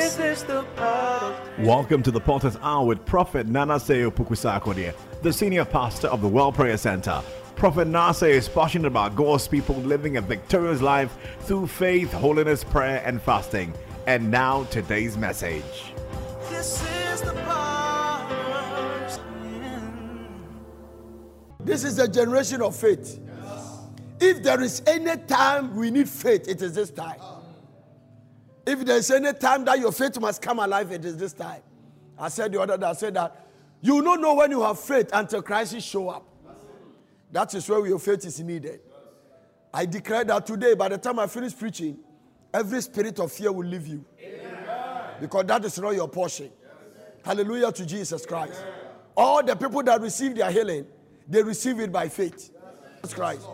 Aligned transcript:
This 0.00 0.18
is 0.18 0.44
the 0.44 0.62
part 0.76 1.36
Welcome 1.58 2.02
to 2.04 2.10
the 2.10 2.20
Potter's 2.20 2.56
Hour 2.62 2.86
with 2.86 3.04
Prophet 3.04 3.46
Nana 3.46 3.74
Osei 3.74 4.10
Opoku 4.10 4.30
Sarkodie, 4.30 4.94
the 5.20 5.30
senior 5.30 5.66
pastor 5.66 6.08
of 6.08 6.22
the 6.22 6.26
World 6.26 6.54
Prayer 6.54 6.78
Center. 6.78 7.22
Prophet 7.54 7.86
Nase 7.86 8.26
is 8.26 8.48
passionate 8.48 8.86
about 8.86 9.14
God's 9.14 9.46
people 9.46 9.74
living 9.74 10.16
a 10.16 10.22
victorious 10.22 10.80
life 10.80 11.14
through 11.40 11.66
faith, 11.66 12.10
holiness, 12.14 12.64
prayer, 12.64 13.02
and 13.04 13.20
fasting. 13.20 13.74
And 14.06 14.30
now, 14.30 14.64
today's 14.70 15.18
message. 15.18 15.92
this 16.48 16.82
is 17.12 17.20
the. 17.20 17.34
This 21.62 21.84
is 21.84 21.98
a 21.98 22.08
generation 22.08 22.62
of 22.62 22.74
faith. 22.74 23.20
If 24.18 24.42
there 24.42 24.62
is 24.62 24.82
any 24.86 25.18
time 25.24 25.76
we 25.76 25.90
need 25.90 26.08
faith, 26.08 26.48
it 26.48 26.62
is 26.62 26.72
this 26.72 26.88
time. 26.88 27.20
If 28.66 28.84
there 28.84 28.96
is 28.96 29.10
any 29.10 29.32
time 29.32 29.64
that 29.64 29.78
your 29.78 29.92
faith 29.92 30.20
must 30.20 30.42
come 30.42 30.58
alive, 30.58 30.92
it 30.92 31.04
is 31.04 31.16
this 31.16 31.32
time. 31.32 31.62
I 32.18 32.28
said 32.28 32.52
the 32.52 32.60
other 32.60 32.76
day, 32.76 32.86
I 32.86 32.92
said 32.92 33.14
that 33.14 33.46
you 33.80 33.96
will 33.96 34.02
not 34.02 34.20
know 34.20 34.34
when 34.34 34.50
you 34.50 34.62
have 34.62 34.78
faith 34.78 35.08
until 35.12 35.42
crisis 35.42 35.82
show 35.82 36.10
up. 36.10 36.26
That 37.32 37.54
is 37.54 37.68
where 37.68 37.86
your 37.86 37.98
faith 37.98 38.24
is 38.26 38.40
needed. 38.40 38.80
I 39.72 39.86
declare 39.86 40.24
that 40.24 40.46
today, 40.46 40.74
by 40.74 40.88
the 40.88 40.98
time 40.98 41.18
I 41.18 41.26
finish 41.26 41.56
preaching, 41.56 41.98
every 42.52 42.82
spirit 42.82 43.18
of 43.20 43.32
fear 43.32 43.52
will 43.52 43.66
leave 43.66 43.86
you. 43.86 44.04
Because 45.20 45.44
that 45.46 45.64
is 45.64 45.78
not 45.78 45.90
your 45.90 46.08
portion. 46.08 46.50
Hallelujah 47.24 47.70
to 47.72 47.86
Jesus 47.86 48.26
Christ. 48.26 48.64
All 49.16 49.42
the 49.44 49.54
people 49.54 49.82
that 49.84 50.00
receive 50.00 50.34
their 50.34 50.50
healing, 50.50 50.86
they 51.28 51.42
receive 51.42 51.78
it 51.80 51.92
by 51.92 52.08
faith. 52.08 52.50
Jesus 52.96 53.14
Christ. 53.14 53.46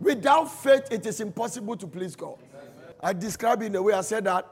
Without 0.00 0.46
faith, 0.46 0.88
it 0.90 1.06
is 1.06 1.20
impossible 1.20 1.76
to 1.76 1.86
please 1.86 2.16
God. 2.16 2.38
I 3.02 3.12
described 3.12 3.62
it 3.62 3.66
in 3.66 3.76
a 3.76 3.82
way 3.82 3.92
I 3.92 4.02
said 4.02 4.24
that 4.24 4.46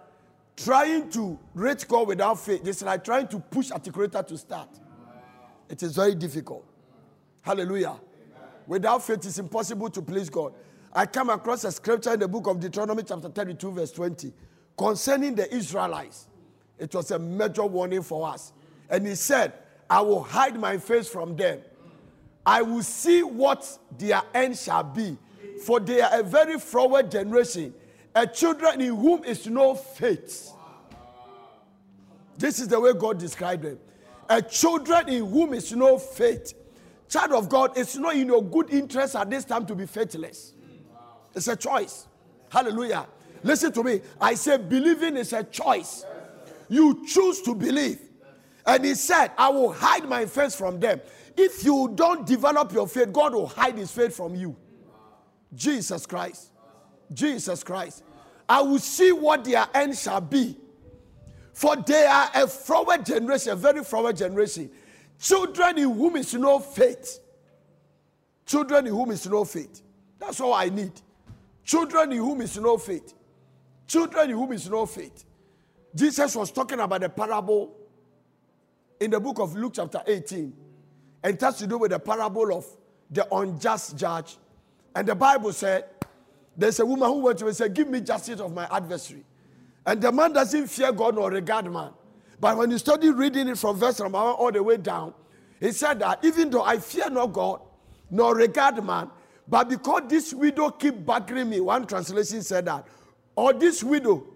trying 0.57 1.11
to 1.11 1.39
reach 1.55 1.87
God 1.87 2.09
without 2.09 2.41
faith 2.41 2.67
is 2.67 2.83
like 2.83 3.05
trying 3.05 3.29
to 3.29 3.39
push 3.39 3.71
articulator 3.71 4.27
to 4.27 4.39
start. 4.39 4.69
It 5.69 5.83
is 5.83 5.95
very 5.95 6.15
difficult. 6.15 6.65
Hallelujah. 7.43 7.97
Without 8.67 9.03
faith, 9.03 9.25
it's 9.25 9.39
impossible 9.39 9.91
to 9.91 10.03
please 10.03 10.29
God. 10.29 10.53
I 10.93 11.07
come 11.07 11.31
across 11.31 11.65
a 11.65 11.73
scripture 11.73 12.15
in 12.15 12.21
the 12.21 12.29
book 12.29 12.47
of 12.47 12.61
Deuteronomy, 12.61 13.03
chapter 13.03 13.29
32, 13.29 13.73
verse 13.73 13.93
20, 13.93 14.33
concerning 14.77 15.35
the 15.35 15.53
Israelites. 15.55 16.27
It 16.79 16.95
was 16.95 17.11
a 17.11 17.19
major 17.19 17.65
warning 17.65 18.03
for 18.03 18.29
us. 18.29 18.53
And 18.89 19.07
he 19.07 19.15
said, 19.15 19.53
I 19.91 20.01
will 20.01 20.23
hide 20.23 20.59
my 20.59 20.79
face 20.79 21.09
from 21.09 21.37
them. 21.37 21.61
I 22.45 22.63
will 22.63 22.83
see 22.83 23.23
what 23.23 23.79
their 23.99 24.23
end 24.33 24.57
shall 24.57 24.85
be. 24.85 25.17
For 25.65 25.81
they 25.81 26.01
are 26.01 26.21
a 26.21 26.23
very 26.23 26.59
forward 26.59 27.11
generation, 27.11 27.75
a 28.19 28.27
children 28.27 28.81
in 28.81 28.97
whom 28.97 29.23
is 29.23 29.47
no 29.47 29.77
faith. 29.77 30.51
This 32.37 32.59
is 32.59 32.67
the 32.67 32.81
way 32.81 32.93
God 32.93 33.19
described 33.19 33.63
them. 33.63 33.79
A 34.29 34.43
children 34.43 35.09
in 35.09 35.31
whom 35.31 35.55
is 35.55 35.73
no 35.73 35.99
faith. 35.99 36.53
Child 37.09 37.33
of 37.33 37.49
God, 37.49 37.79
it's 37.79 37.97
not 37.97 38.17
in 38.17 38.27
your 38.27 38.43
good 38.43 38.71
interest 38.71 39.15
at 39.15 39.31
this 39.31 39.45
time 39.45 39.65
to 39.67 39.75
be 39.77 39.87
faithless. 39.87 40.53
It's 41.33 41.47
a 41.47 41.55
choice. 41.55 42.09
Hallelujah. 42.51 43.07
Listen 43.45 43.71
to 43.73 43.85
me. 43.85 44.01
I 44.21 44.35
say 44.35 44.57
believing 44.57 45.17
is 45.17 45.33
a 45.33 45.45
choice. 45.45 46.05
You 46.69 47.07
choose 47.07 47.41
to 47.43 47.55
believe. 47.55 48.01
And 48.67 48.85
he 48.85 48.95
said, 48.97 49.31
I 49.39 49.49
will 49.49 49.73
hide 49.73 50.09
my 50.09 50.27
face 50.27 50.57
from 50.57 50.81
them. 50.81 51.01
If 51.37 51.65
you 51.65 51.93
don't 51.95 52.27
develop 52.27 52.73
your 52.73 52.89
faith, 52.89 53.13
God 53.13 53.35
will 53.35 53.47
hide 53.47 53.79
his 53.79 53.93
faith 53.93 54.17
from 54.17 54.35
you. 54.35 54.57
Jesus 55.55 56.05
Christ. 56.05 56.51
Jesus 57.13 57.63
Christ. 57.63 58.03
I 58.49 58.63
will 58.63 58.79
see 58.79 59.13
what 59.13 59.45
their 59.45 59.67
end 59.75 59.97
shall 59.97 60.21
be. 60.21 60.57
For 61.53 61.77
they 61.77 62.07
are 62.07 62.31
a 62.35 62.47
forward 62.47 63.05
generation, 63.05 63.53
a 63.53 63.57
very 63.57 63.83
forward 63.83 64.17
generation. 64.17 64.71
Children 65.21 65.79
in 65.79 65.93
whom 65.93 66.17
is 66.17 66.33
no 66.35 66.61
faith. 66.61 67.19
Children 68.47 68.87
in 68.87 68.93
whom 68.93 69.11
is 69.11 69.27
no 69.27 69.45
faith. 69.45 69.83
That's 70.19 70.41
all 70.41 70.55
I 70.55 70.69
need. 70.69 70.93
Children 71.65 72.13
in 72.13 72.19
whom 72.19 72.41
is 72.41 72.57
no 72.59 72.79
faith. 72.79 73.13
Children 73.87 74.31
in 74.31 74.37
whom 74.37 74.53
is 74.53 74.71
no 74.71 74.87
faith. 74.87 75.25
Jesus 75.95 76.37
was 76.37 76.51
talking 76.51 76.81
about 76.81 77.01
the 77.01 77.09
parable 77.09 77.75
in 79.01 79.11
the 79.11 79.21
book 79.21 79.39
of 79.39 79.57
Luke, 79.57 79.73
chapter 79.75 80.03
18. 80.07 80.53
And 81.25 81.35
it 81.35 81.41
has 81.41 81.59
to 81.59 81.67
do 81.67 81.79
with 81.79 81.91
the 81.91 81.99
parable 81.99 82.57
of 82.57 82.67
the 83.11 83.27
unjust 83.35 83.97
judge. 83.97 84.37
And 84.95 85.09
the 85.09 85.15
Bible 85.15 85.53
said, 85.53 85.85
There's 86.59 86.81
a 86.81 86.85
woman 86.85 87.09
who 87.09 87.21
went 87.21 87.39
to 87.39 87.45
him 87.45 87.49
and 87.49 87.57
said, 87.57 87.73
Give 87.73 87.89
me 87.89 88.01
justice 88.01 88.41
of 88.41 88.53
my 88.53 88.67
adversary. 88.71 89.25
And 89.87 90.03
the 90.03 90.11
man 90.11 90.33
doesn't 90.33 90.67
fear 90.67 90.91
God 90.93 91.15
nor 91.15 91.31
regard 91.31 91.73
man. 91.73 91.93
But 92.41 92.57
when 92.57 92.71
you 92.73 92.79
study 92.79 93.11
reading 93.11 93.49
it 93.49 93.59
from 93.59 93.79
verse 93.79 94.01
number 94.01 94.19
all 94.19 94.51
the 94.51 94.63
way 94.63 94.77
down, 94.77 95.15
he 95.61 95.71
said 95.71 96.01
that 96.01 96.25
even 96.25 96.51
though 96.51 96.63
I 96.63 96.79
fear 96.79 97.09
not 97.11 97.33
God 97.33 97.61
nor 98.11 98.35
regard 98.35 98.85
man, 98.85 99.09
but 99.47 99.69
because 99.69 100.03
this 100.09 100.35
widow 100.35 100.71
keep 100.71 100.95
bugging 100.95 101.49
me, 101.49 101.61
one 101.61 101.87
translation 101.87 102.43
said 102.43 102.67
that, 102.67 102.87
or 103.37 103.53
this 103.53 103.83
widow 103.83 104.27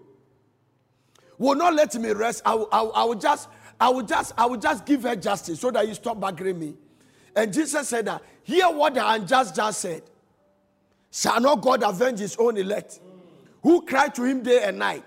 will 1.37 1.55
not 1.55 1.73
let 1.73 1.93
me 1.95 2.11
rest. 2.11 2.41
I 2.45 2.55
will, 2.55 2.69
I 2.71 2.81
I 2.81 3.03
will 3.03 3.15
just, 3.15 3.49
I 3.79 3.89
will 3.89 4.01
just, 4.01 4.33
I 4.37 4.45
will 4.45 4.57
just 4.57 4.85
give 4.85 5.03
her 5.03 5.15
justice 5.15 5.59
so 5.59 5.71
that 5.71 5.87
you 5.87 5.93
stop 5.93 6.19
bugging 6.19 6.57
me. 6.57 6.73
And 7.35 7.53
Jesus 7.53 7.89
said 7.89 8.05
that, 8.05 8.21
hear 8.43 8.69
what 8.69 8.93
the 8.93 9.07
unjust 9.07 9.55
just 9.55 9.81
said. 9.81 10.03
Shall 11.15 11.39
not 11.39 11.61
God 11.61 11.83
avenge 11.83 12.17
his 12.17 12.35
own 12.37 12.57
elect, 12.57 12.99
who 13.61 13.83
cry 13.83 14.07
to 14.09 14.23
him 14.23 14.41
day 14.41 14.63
and 14.63 14.79
night? 14.79 15.03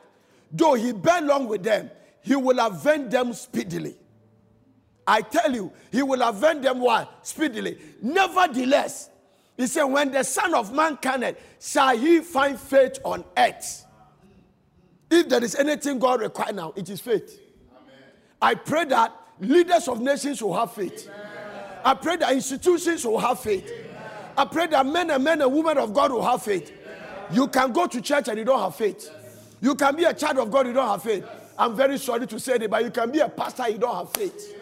Though 0.53 0.75
he 0.75 0.93
bear 0.93 1.21
long 1.21 1.49
with 1.49 1.65
them, 1.65 1.91
he 2.22 2.37
will 2.37 2.61
avenge 2.61 3.11
them 3.11 3.33
speedily. 3.33 3.97
I 5.05 5.21
tell 5.21 5.53
you, 5.53 5.72
he 5.91 6.05
will 6.05 6.22
avenge 6.22 6.62
them 6.62 6.78
what? 6.78 7.27
Speedily. 7.27 7.78
Nevertheless, 8.00 9.11
he 9.56 9.67
said, 9.67 9.83
when 9.83 10.12
the 10.12 10.22
Son 10.22 10.55
of 10.55 10.72
Man 10.72 10.97
cometh, 10.97 11.39
shall 11.61 11.99
he 11.99 12.21
find 12.21 12.56
faith 12.56 13.00
on 13.05 13.25
earth? 13.37 13.84
If 15.11 15.28
there 15.28 15.43
is 15.43 15.56
anything 15.56 15.99
God 15.99 16.21
requires 16.21 16.55
now, 16.55 16.73
it 16.77 16.88
is 16.88 17.00
faith. 17.00 17.41
I 18.41 18.55
pray 18.55 18.84
that 18.84 19.12
leaders 19.41 19.88
of 19.88 20.00
nations 20.00 20.41
will 20.41 20.55
have 20.55 20.73
faith. 20.73 21.11
I 21.84 21.94
pray 21.94 22.17
that 22.19 22.33
institutions 22.33 23.05
will 23.05 23.19
have 23.19 23.41
faith. 23.41 23.85
I 24.36 24.44
pray 24.44 24.66
that 24.69 24.84
men 24.86 25.10
and 25.10 25.24
men 25.24 25.41
and 25.41 25.52
women 25.52 25.78
of 25.78 25.94
God 25.94 26.12
will 26.12 26.22
have 26.22 26.42
faith. 26.42 26.72
You 27.30 27.48
can 27.48 27.72
go 27.72 27.86
to 27.86 28.00
church 28.00 28.28
and 28.28 28.38
you 28.38 28.44
don't 28.44 28.60
have 28.60 28.76
faith. 28.76 29.10
You 29.60 29.74
can 29.74 29.97
be 29.97 30.04
a 30.04 30.12
child 30.12 30.38
of 30.38 30.50
God, 30.50 30.66
you 30.66 30.72
don't 30.72 30.88
have 30.88 31.02
faith. 31.02 31.24
I'm 31.58 31.74
very 31.74 31.98
sorry 31.98 32.26
to 32.26 32.38
say 32.38 32.54
it, 32.54 32.70
but 32.70 32.84
you 32.84 32.91
can 32.91 33.10
be 33.10 33.20
a 33.20 33.28
pastor, 33.28 33.69
you 33.69 33.78
don't 33.78 33.96
have 33.96 34.12
faith. 34.12 34.54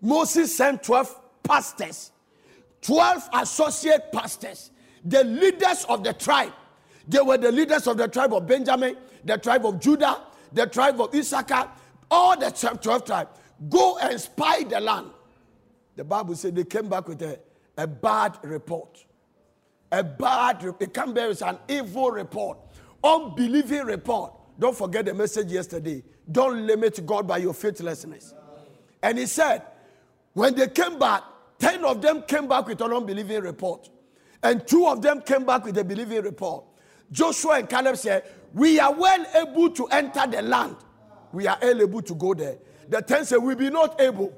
Moses 0.00 0.56
sent 0.56 0.82
12 0.82 1.20
pastors, 1.42 2.10
12 2.80 3.28
associate 3.34 4.10
pastors, 4.12 4.70
the 5.04 5.22
leaders 5.24 5.84
of 5.84 6.02
the 6.02 6.14
tribe. 6.14 6.52
They 7.06 7.20
were 7.20 7.36
the 7.36 7.52
leaders 7.52 7.86
of 7.86 7.98
the 7.98 8.08
tribe 8.08 8.32
of 8.32 8.46
Benjamin, 8.46 8.96
the 9.24 9.36
tribe 9.36 9.66
of 9.66 9.78
Judah, 9.80 10.22
the 10.52 10.66
tribe 10.66 11.00
of 11.00 11.14
Issachar, 11.14 11.68
all 12.10 12.38
the 12.38 12.50
12 12.50 13.04
tribes. 13.04 13.30
Go 13.68 13.98
and 13.98 14.18
spy 14.18 14.64
the 14.64 14.80
land. 14.80 15.10
The 15.96 16.04
Bible 16.04 16.34
said 16.34 16.54
they 16.54 16.64
came 16.64 16.88
back 16.88 17.08
with 17.08 17.22
a, 17.22 17.38
a 17.76 17.86
bad 17.86 18.38
report. 18.42 19.04
A 19.92 20.02
bad 20.04 20.62
report. 20.62 20.82
It 20.82 20.94
can 20.94 21.12
be 21.12 21.20
an 21.20 21.58
evil 21.68 22.10
report, 22.10 22.58
unbelieving 23.02 23.84
report. 23.84 24.32
Don't 24.58 24.76
forget 24.76 25.06
the 25.06 25.14
message 25.14 25.50
yesterday. 25.50 26.02
Don't 26.30 26.66
limit 26.66 27.04
God 27.06 27.26
by 27.26 27.38
your 27.38 27.54
faithlessness. 27.54 28.34
And 29.02 29.18
he 29.18 29.26
said, 29.26 29.62
when 30.34 30.54
they 30.54 30.68
came 30.68 30.98
back, 30.98 31.24
10 31.58 31.84
of 31.84 32.00
them 32.00 32.22
came 32.22 32.46
back 32.46 32.66
with 32.66 32.80
an 32.80 32.92
unbelieving 32.92 33.42
report. 33.42 33.90
And 34.42 34.66
two 34.66 34.86
of 34.86 35.02
them 35.02 35.20
came 35.22 35.44
back 35.44 35.64
with 35.64 35.76
a 35.78 35.84
believing 35.84 36.22
report. 36.22 36.64
Joshua 37.12 37.58
and 37.58 37.68
Caleb 37.68 37.96
said, 37.96 38.24
We 38.54 38.78
are 38.78 38.92
well 38.92 39.26
able 39.34 39.70
to 39.70 39.86
enter 39.88 40.26
the 40.26 40.42
land. 40.42 40.76
We 41.32 41.46
are 41.46 41.58
able 41.62 42.02
to 42.02 42.14
go 42.14 42.34
there. 42.34 42.56
The 42.88 43.02
10 43.02 43.24
said, 43.24 43.38
We 43.38 43.54
be 43.54 43.70
not 43.70 44.00
able. 44.00 44.32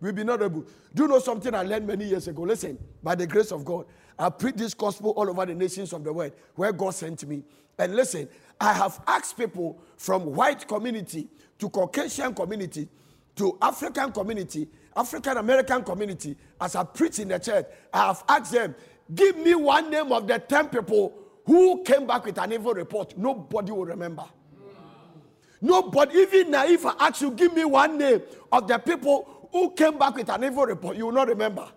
We 0.00 0.12
be 0.12 0.24
not 0.24 0.42
able. 0.42 0.64
Do 0.94 1.02
you 1.02 1.08
know 1.08 1.18
something 1.18 1.54
I 1.54 1.62
learned 1.62 1.86
many 1.86 2.04
years 2.04 2.28
ago? 2.28 2.42
Listen, 2.42 2.78
by 3.02 3.14
the 3.14 3.26
grace 3.26 3.52
of 3.52 3.64
God, 3.64 3.86
I 4.18 4.30
preach 4.30 4.56
this 4.56 4.74
gospel 4.74 5.10
all 5.10 5.28
over 5.28 5.46
the 5.46 5.54
nations 5.54 5.92
of 5.92 6.04
the 6.04 6.12
world 6.12 6.32
where 6.54 6.72
God 6.72 6.94
sent 6.94 7.26
me. 7.26 7.42
And 7.78 7.94
listen, 7.94 8.28
I 8.60 8.72
have 8.72 9.00
asked 9.06 9.36
people 9.36 9.78
from 9.96 10.34
white 10.34 10.66
community 10.66 11.28
to 11.58 11.68
Caucasian 11.68 12.34
community 12.34 12.88
to 13.36 13.56
African 13.60 14.12
community, 14.12 14.68
African 14.96 15.36
American 15.36 15.82
community, 15.84 16.36
as 16.60 16.74
I 16.74 16.84
preach 16.84 17.18
in 17.18 17.28
the 17.28 17.38
church, 17.38 17.66
I 17.92 18.06
have 18.06 18.24
asked 18.28 18.52
them, 18.52 18.74
give 19.14 19.36
me 19.36 19.54
one 19.54 19.90
name 19.90 20.10
of 20.10 20.26
the 20.26 20.38
10 20.38 20.68
people 20.68 21.14
who 21.44 21.82
came 21.84 22.06
back 22.06 22.24
with 22.24 22.38
an 22.38 22.52
evil 22.52 22.72
report. 22.72 23.16
Nobody 23.16 23.72
will 23.72 23.84
remember. 23.84 24.24
Nobody, 25.60 26.18
even 26.18 26.52
if 26.52 26.84
I 26.84 26.94
ask 26.98 27.20
you, 27.20 27.30
give 27.30 27.54
me 27.54 27.64
one 27.64 27.96
name 27.98 28.22
of 28.52 28.68
the 28.68 28.78
people 28.78 29.35
who 29.52 29.70
came 29.70 29.98
back 29.98 30.14
with 30.14 30.28
an 30.28 30.44
evil 30.44 30.64
report, 30.64 30.96
you 30.96 31.06
will 31.06 31.12
not 31.12 31.28
remember. 31.28 31.68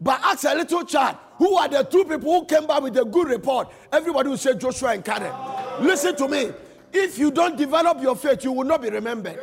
But 0.00 0.20
ask 0.22 0.44
a 0.44 0.54
little 0.54 0.84
child, 0.84 1.16
who 1.36 1.56
are 1.56 1.68
the 1.68 1.82
two 1.82 2.04
people 2.04 2.40
who 2.40 2.46
came 2.46 2.66
back 2.66 2.82
with 2.82 2.96
a 2.96 3.04
good 3.04 3.28
report? 3.28 3.70
Everybody 3.92 4.30
will 4.30 4.36
say 4.38 4.56
Joshua 4.56 4.92
and 4.92 5.04
Caleb. 5.04 5.34
Listen 5.80 6.16
to 6.16 6.28
me. 6.28 6.50
If 6.92 7.18
you 7.18 7.30
don't 7.30 7.56
develop 7.56 8.00
your 8.02 8.16
faith, 8.16 8.42
you 8.44 8.52
will 8.52 8.64
not 8.64 8.82
be 8.82 8.90
remembered. 8.90 9.38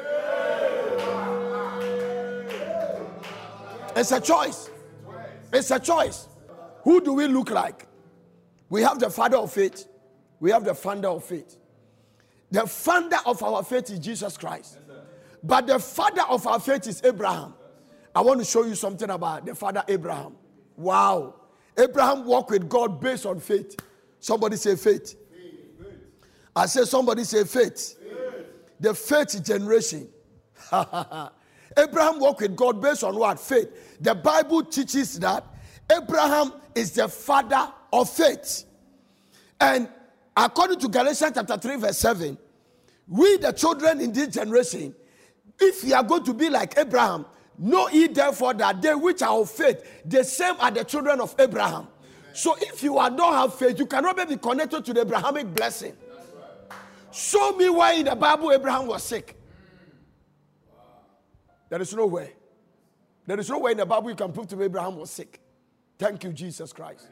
It's 3.95 4.11
a 4.11 4.19
choice. 4.19 4.69
It's 5.53 5.71
a 5.71 5.79
choice. 5.79 6.27
Who 6.83 7.01
do 7.01 7.13
we 7.13 7.27
look 7.27 7.51
like? 7.51 7.87
We 8.69 8.81
have 8.81 8.99
the 8.99 9.09
father 9.09 9.37
of 9.37 9.51
faith, 9.51 9.87
we 10.39 10.51
have 10.51 10.65
the 10.65 10.73
founder 10.73 11.07
of 11.07 11.23
faith. 11.23 11.57
The 12.51 12.65
founder 12.67 13.17
of 13.25 13.41
our 13.43 13.63
faith 13.63 13.89
is 13.89 13.99
Jesus 13.99 14.37
Christ. 14.37 14.77
But 15.47 15.65
the 15.65 15.79
father 15.79 16.23
of 16.29 16.45
our 16.45 16.59
faith 16.59 16.87
is 16.87 17.01
Abraham. 17.05 17.53
I 18.13 18.19
want 18.19 18.39
to 18.39 18.45
show 18.45 18.65
you 18.65 18.75
something 18.75 19.09
about 19.09 19.45
the 19.45 19.55
father 19.55 19.81
Abraham. 19.87 20.35
Wow. 20.75 21.35
Abraham 21.77 22.25
walked 22.25 22.51
with 22.51 22.67
God 22.67 22.99
based 22.99 23.25
on 23.25 23.39
faith. 23.39 23.77
Somebody 24.19 24.57
say 24.57 24.75
faith. 24.75 25.15
I 26.53 26.65
say 26.65 26.83
somebody 26.83 27.23
say 27.23 27.45
faith. 27.45 27.97
The 28.79 28.93
faith 28.93 29.41
generation. 29.41 30.09
Abraham 31.77 32.19
walked 32.19 32.41
with 32.41 32.55
God 32.55 32.81
based 32.81 33.05
on 33.05 33.15
what? 33.15 33.39
Faith. 33.39 34.01
The 34.01 34.15
Bible 34.15 34.63
teaches 34.63 35.17
that 35.19 35.45
Abraham 35.89 36.51
is 36.75 36.91
the 36.91 37.07
father 37.07 37.71
of 37.93 38.09
faith. 38.09 38.65
And 39.61 39.87
according 40.35 40.79
to 40.79 40.89
Galatians 40.89 41.31
chapter 41.35 41.57
3, 41.57 41.77
verse 41.77 41.97
7, 41.99 42.37
we, 43.07 43.37
the 43.37 43.53
children 43.53 44.01
in 44.01 44.11
this 44.11 44.27
generation, 44.27 44.93
if 45.59 45.83
you 45.83 45.95
are 45.95 46.03
going 46.03 46.23
to 46.23 46.33
be 46.33 46.49
like 46.49 46.77
Abraham, 46.77 47.25
know 47.57 47.89
ye 47.89 48.07
therefore 48.07 48.53
that 48.55 48.81
they 48.81 48.93
which 48.95 49.21
are 49.21 49.39
of 49.39 49.49
faith, 49.49 49.83
the 50.05 50.23
same 50.23 50.55
are 50.59 50.71
the 50.71 50.83
children 50.83 51.19
of 51.21 51.35
Abraham. 51.39 51.87
So 52.33 52.55
if 52.59 52.83
you 52.83 52.97
are, 52.99 53.09
don't 53.09 53.33
have 53.33 53.55
faith, 53.55 53.79
you 53.79 53.87
cannot 53.87 54.27
be 54.27 54.37
connected 54.37 54.85
to 54.85 54.93
the 54.93 55.01
Abrahamic 55.01 55.53
blessing. 55.55 55.93
Show 57.11 57.53
me 57.53 57.69
why 57.69 57.93
in 57.93 58.05
the 58.05 58.15
Bible 58.15 58.51
Abraham 58.51 58.85
was 58.87 59.03
sick. 59.03 59.35
There 61.69 61.81
is 61.81 61.93
no 61.93 62.05
way. 62.05 62.33
There 63.25 63.39
is 63.39 63.49
no 63.49 63.59
way 63.59 63.71
in 63.71 63.77
the 63.77 63.85
Bible 63.85 64.09
you 64.09 64.15
can 64.15 64.31
prove 64.31 64.47
to 64.47 64.55
me 64.55 64.65
Abraham 64.65 64.97
was 64.97 65.09
sick. 65.09 65.41
Thank 65.97 66.23
you, 66.23 66.31
Jesus 66.31 66.71
Christ. 66.71 67.07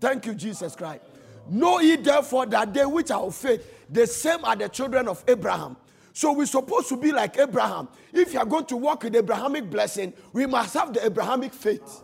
Thank 0.00 0.26
you, 0.26 0.34
Jesus 0.34 0.74
Christ. 0.74 1.02
Know 1.48 1.78
ye 1.80 1.96
therefore 1.96 2.46
that 2.46 2.72
they 2.72 2.84
which 2.84 3.10
are 3.10 3.20
of 3.20 3.34
faith, 3.34 3.86
the 3.90 4.06
same 4.06 4.44
are 4.44 4.56
the 4.56 4.68
children 4.68 5.06
of 5.06 5.22
Abraham. 5.28 5.76
So 6.16 6.32
we're 6.32 6.46
supposed 6.46 6.88
to 6.88 6.96
be 6.96 7.12
like 7.12 7.36
Abraham. 7.36 7.88
If 8.10 8.32
you 8.32 8.38
are 8.38 8.46
going 8.46 8.64
to 8.66 8.76
walk 8.78 9.02
with 9.02 9.14
Abrahamic 9.14 9.68
blessing, 9.68 10.14
we 10.32 10.46
must 10.46 10.72
have 10.72 10.94
the 10.94 11.04
Abrahamic 11.04 11.52
faith. 11.52 12.02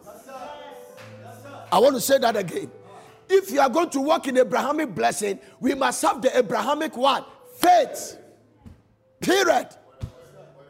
I 1.72 1.78
want 1.78 1.94
to 1.94 2.00
say 2.02 2.18
that 2.18 2.36
again. 2.36 2.70
If 3.26 3.50
you 3.50 3.58
are 3.62 3.70
going 3.70 3.88
to 3.88 4.02
walk 4.02 4.28
in 4.28 4.36
Abrahamic 4.36 4.94
blessing, 4.94 5.38
we 5.60 5.74
must 5.74 6.02
have 6.02 6.20
the 6.20 6.36
Abrahamic 6.36 6.94
what? 6.94 7.26
Faith. 7.56 8.18
Period. 9.18 9.68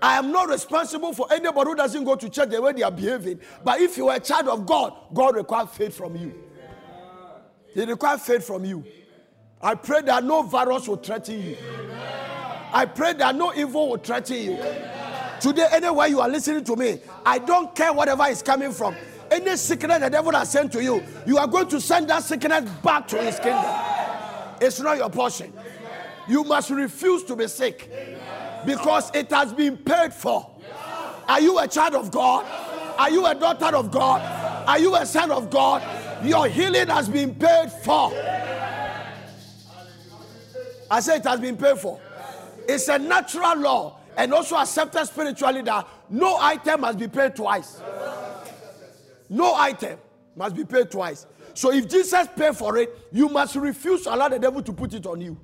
I 0.00 0.18
am 0.18 0.30
not 0.30 0.48
responsible 0.48 1.12
for 1.12 1.26
anybody 1.32 1.70
who 1.70 1.74
doesn't 1.74 2.04
go 2.04 2.14
to 2.14 2.28
church 2.28 2.50
the 2.50 2.62
way 2.62 2.74
they 2.74 2.82
are 2.82 2.92
behaving. 2.92 3.40
But 3.64 3.80
if 3.80 3.96
you 3.96 4.08
are 4.08 4.18
a 4.18 4.20
child 4.20 4.46
of 4.46 4.66
God, 4.66 4.94
God 5.12 5.34
requires 5.34 5.70
faith 5.70 5.96
from 5.96 6.14
you. 6.14 6.32
He 7.74 7.84
requires 7.86 8.22
faith 8.22 8.46
from 8.46 8.64
you. 8.64 8.84
I 9.60 9.74
pray 9.74 10.02
that 10.02 10.22
no 10.22 10.42
virus 10.42 10.86
will 10.86 10.94
threaten 10.94 11.42
you. 11.42 11.56
I 12.72 12.86
pray 12.86 13.12
that 13.14 13.34
no 13.36 13.52
evil 13.54 13.90
will 13.90 13.98
threaten 13.98 14.36
you. 14.36 14.58
Today, 15.40 15.66
anywhere 15.72 16.06
you 16.06 16.20
are 16.20 16.28
listening 16.28 16.64
to 16.64 16.76
me, 16.76 17.00
I 17.26 17.38
don't 17.38 17.74
care 17.74 17.92
whatever 17.92 18.24
is 18.28 18.42
coming 18.42 18.72
from. 18.72 18.94
Any 19.30 19.56
sickness 19.56 19.98
the 19.98 20.10
devil 20.10 20.32
has 20.32 20.50
sent 20.50 20.72
to 20.72 20.82
you, 20.82 21.02
you 21.26 21.38
are 21.38 21.46
going 21.46 21.68
to 21.68 21.80
send 21.80 22.08
that 22.10 22.22
sickness 22.22 22.70
back 22.82 23.08
to 23.08 23.18
his 23.18 23.38
kingdom. 23.38 23.74
It's 24.60 24.78
not 24.80 24.98
your 24.98 25.10
portion. 25.10 25.52
You 26.28 26.44
must 26.44 26.70
refuse 26.70 27.24
to 27.24 27.34
be 27.34 27.48
sick 27.48 27.90
because 28.64 29.10
it 29.14 29.30
has 29.30 29.52
been 29.52 29.76
paid 29.76 30.12
for. 30.14 30.48
Are 31.28 31.40
you 31.40 31.58
a 31.58 31.66
child 31.66 31.94
of 31.94 32.10
God? 32.10 32.46
Are 32.98 33.10
you 33.10 33.26
a 33.26 33.34
daughter 33.34 33.74
of 33.74 33.90
God? 33.90 34.20
Are 34.68 34.78
you 34.78 34.94
a 34.94 35.04
son 35.04 35.30
of 35.30 35.50
God? 35.50 35.82
Your 36.24 36.46
healing 36.46 36.88
has 36.88 37.08
been 37.08 37.34
paid 37.34 37.72
for. 37.82 38.12
I 40.90 41.00
say 41.00 41.16
it 41.16 41.24
has 41.24 41.40
been 41.40 41.56
paid 41.56 41.78
for. 41.78 41.98
It's 42.72 42.88
a 42.88 42.98
natural 42.98 43.58
law 43.58 43.98
and 44.16 44.32
also 44.32 44.56
accepted 44.56 45.04
spiritually 45.06 45.62
that 45.62 45.86
no 46.08 46.38
item 46.40 46.80
must 46.80 46.98
be 46.98 47.06
paid 47.06 47.36
twice. 47.36 47.82
No 49.28 49.54
item 49.54 49.98
must 50.34 50.56
be 50.56 50.64
paid 50.64 50.90
twice. 50.90 51.26
So 51.54 51.70
if 51.70 51.88
Jesus 51.88 52.26
paid 52.34 52.56
for 52.56 52.78
it, 52.78 53.08
you 53.12 53.28
must 53.28 53.56
refuse 53.56 54.04
to 54.04 54.14
allow 54.14 54.28
the 54.28 54.38
devil 54.38 54.62
to 54.62 54.72
put 54.72 54.94
it 54.94 55.04
on 55.06 55.20
you. 55.20 55.38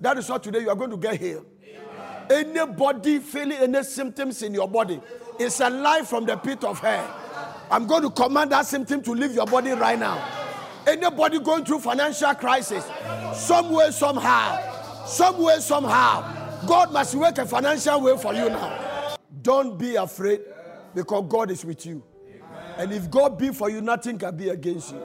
That 0.00 0.18
is 0.18 0.28
what 0.28 0.42
today 0.42 0.60
you 0.60 0.70
are 0.70 0.76
going 0.76 0.90
to 0.90 0.96
get 0.96 1.20
healed. 1.20 1.46
Anybody 2.28 3.18
feeling 3.20 3.58
any 3.58 3.82
symptoms 3.84 4.42
in 4.42 4.54
your 4.54 4.68
body, 4.68 5.00
it's 5.38 5.60
a 5.60 5.70
lie 5.70 6.02
from 6.02 6.26
the 6.26 6.36
pit 6.36 6.64
of 6.64 6.80
hell. 6.80 7.16
I'm 7.70 7.86
going 7.86 8.02
to 8.02 8.10
command 8.10 8.50
that 8.50 8.66
symptom 8.66 9.02
to 9.02 9.12
leave 9.12 9.34
your 9.34 9.46
body 9.46 9.70
right 9.70 9.98
now. 9.98 10.20
Anybody 10.86 11.38
going 11.38 11.64
through 11.64 11.80
financial 11.80 12.34
crisis, 12.34 12.84
some 13.34 13.70
way, 13.70 13.90
somehow, 13.92 15.04
some 15.06 15.38
way, 15.42 15.58
somehow, 15.60 16.39
God 16.66 16.92
must 16.92 17.14
work 17.14 17.38
a 17.38 17.46
financial 17.46 18.00
way 18.00 18.16
for 18.16 18.34
you 18.34 18.48
now. 18.48 19.16
Don't 19.42 19.78
be 19.78 19.96
afraid 19.96 20.40
because 20.94 21.24
God 21.28 21.50
is 21.50 21.64
with 21.64 21.86
you. 21.86 22.02
And 22.76 22.92
if 22.92 23.10
God 23.10 23.38
be 23.38 23.50
for 23.50 23.70
you, 23.70 23.80
nothing 23.80 24.18
can 24.18 24.36
be 24.36 24.48
against 24.48 24.92
you. 24.92 25.02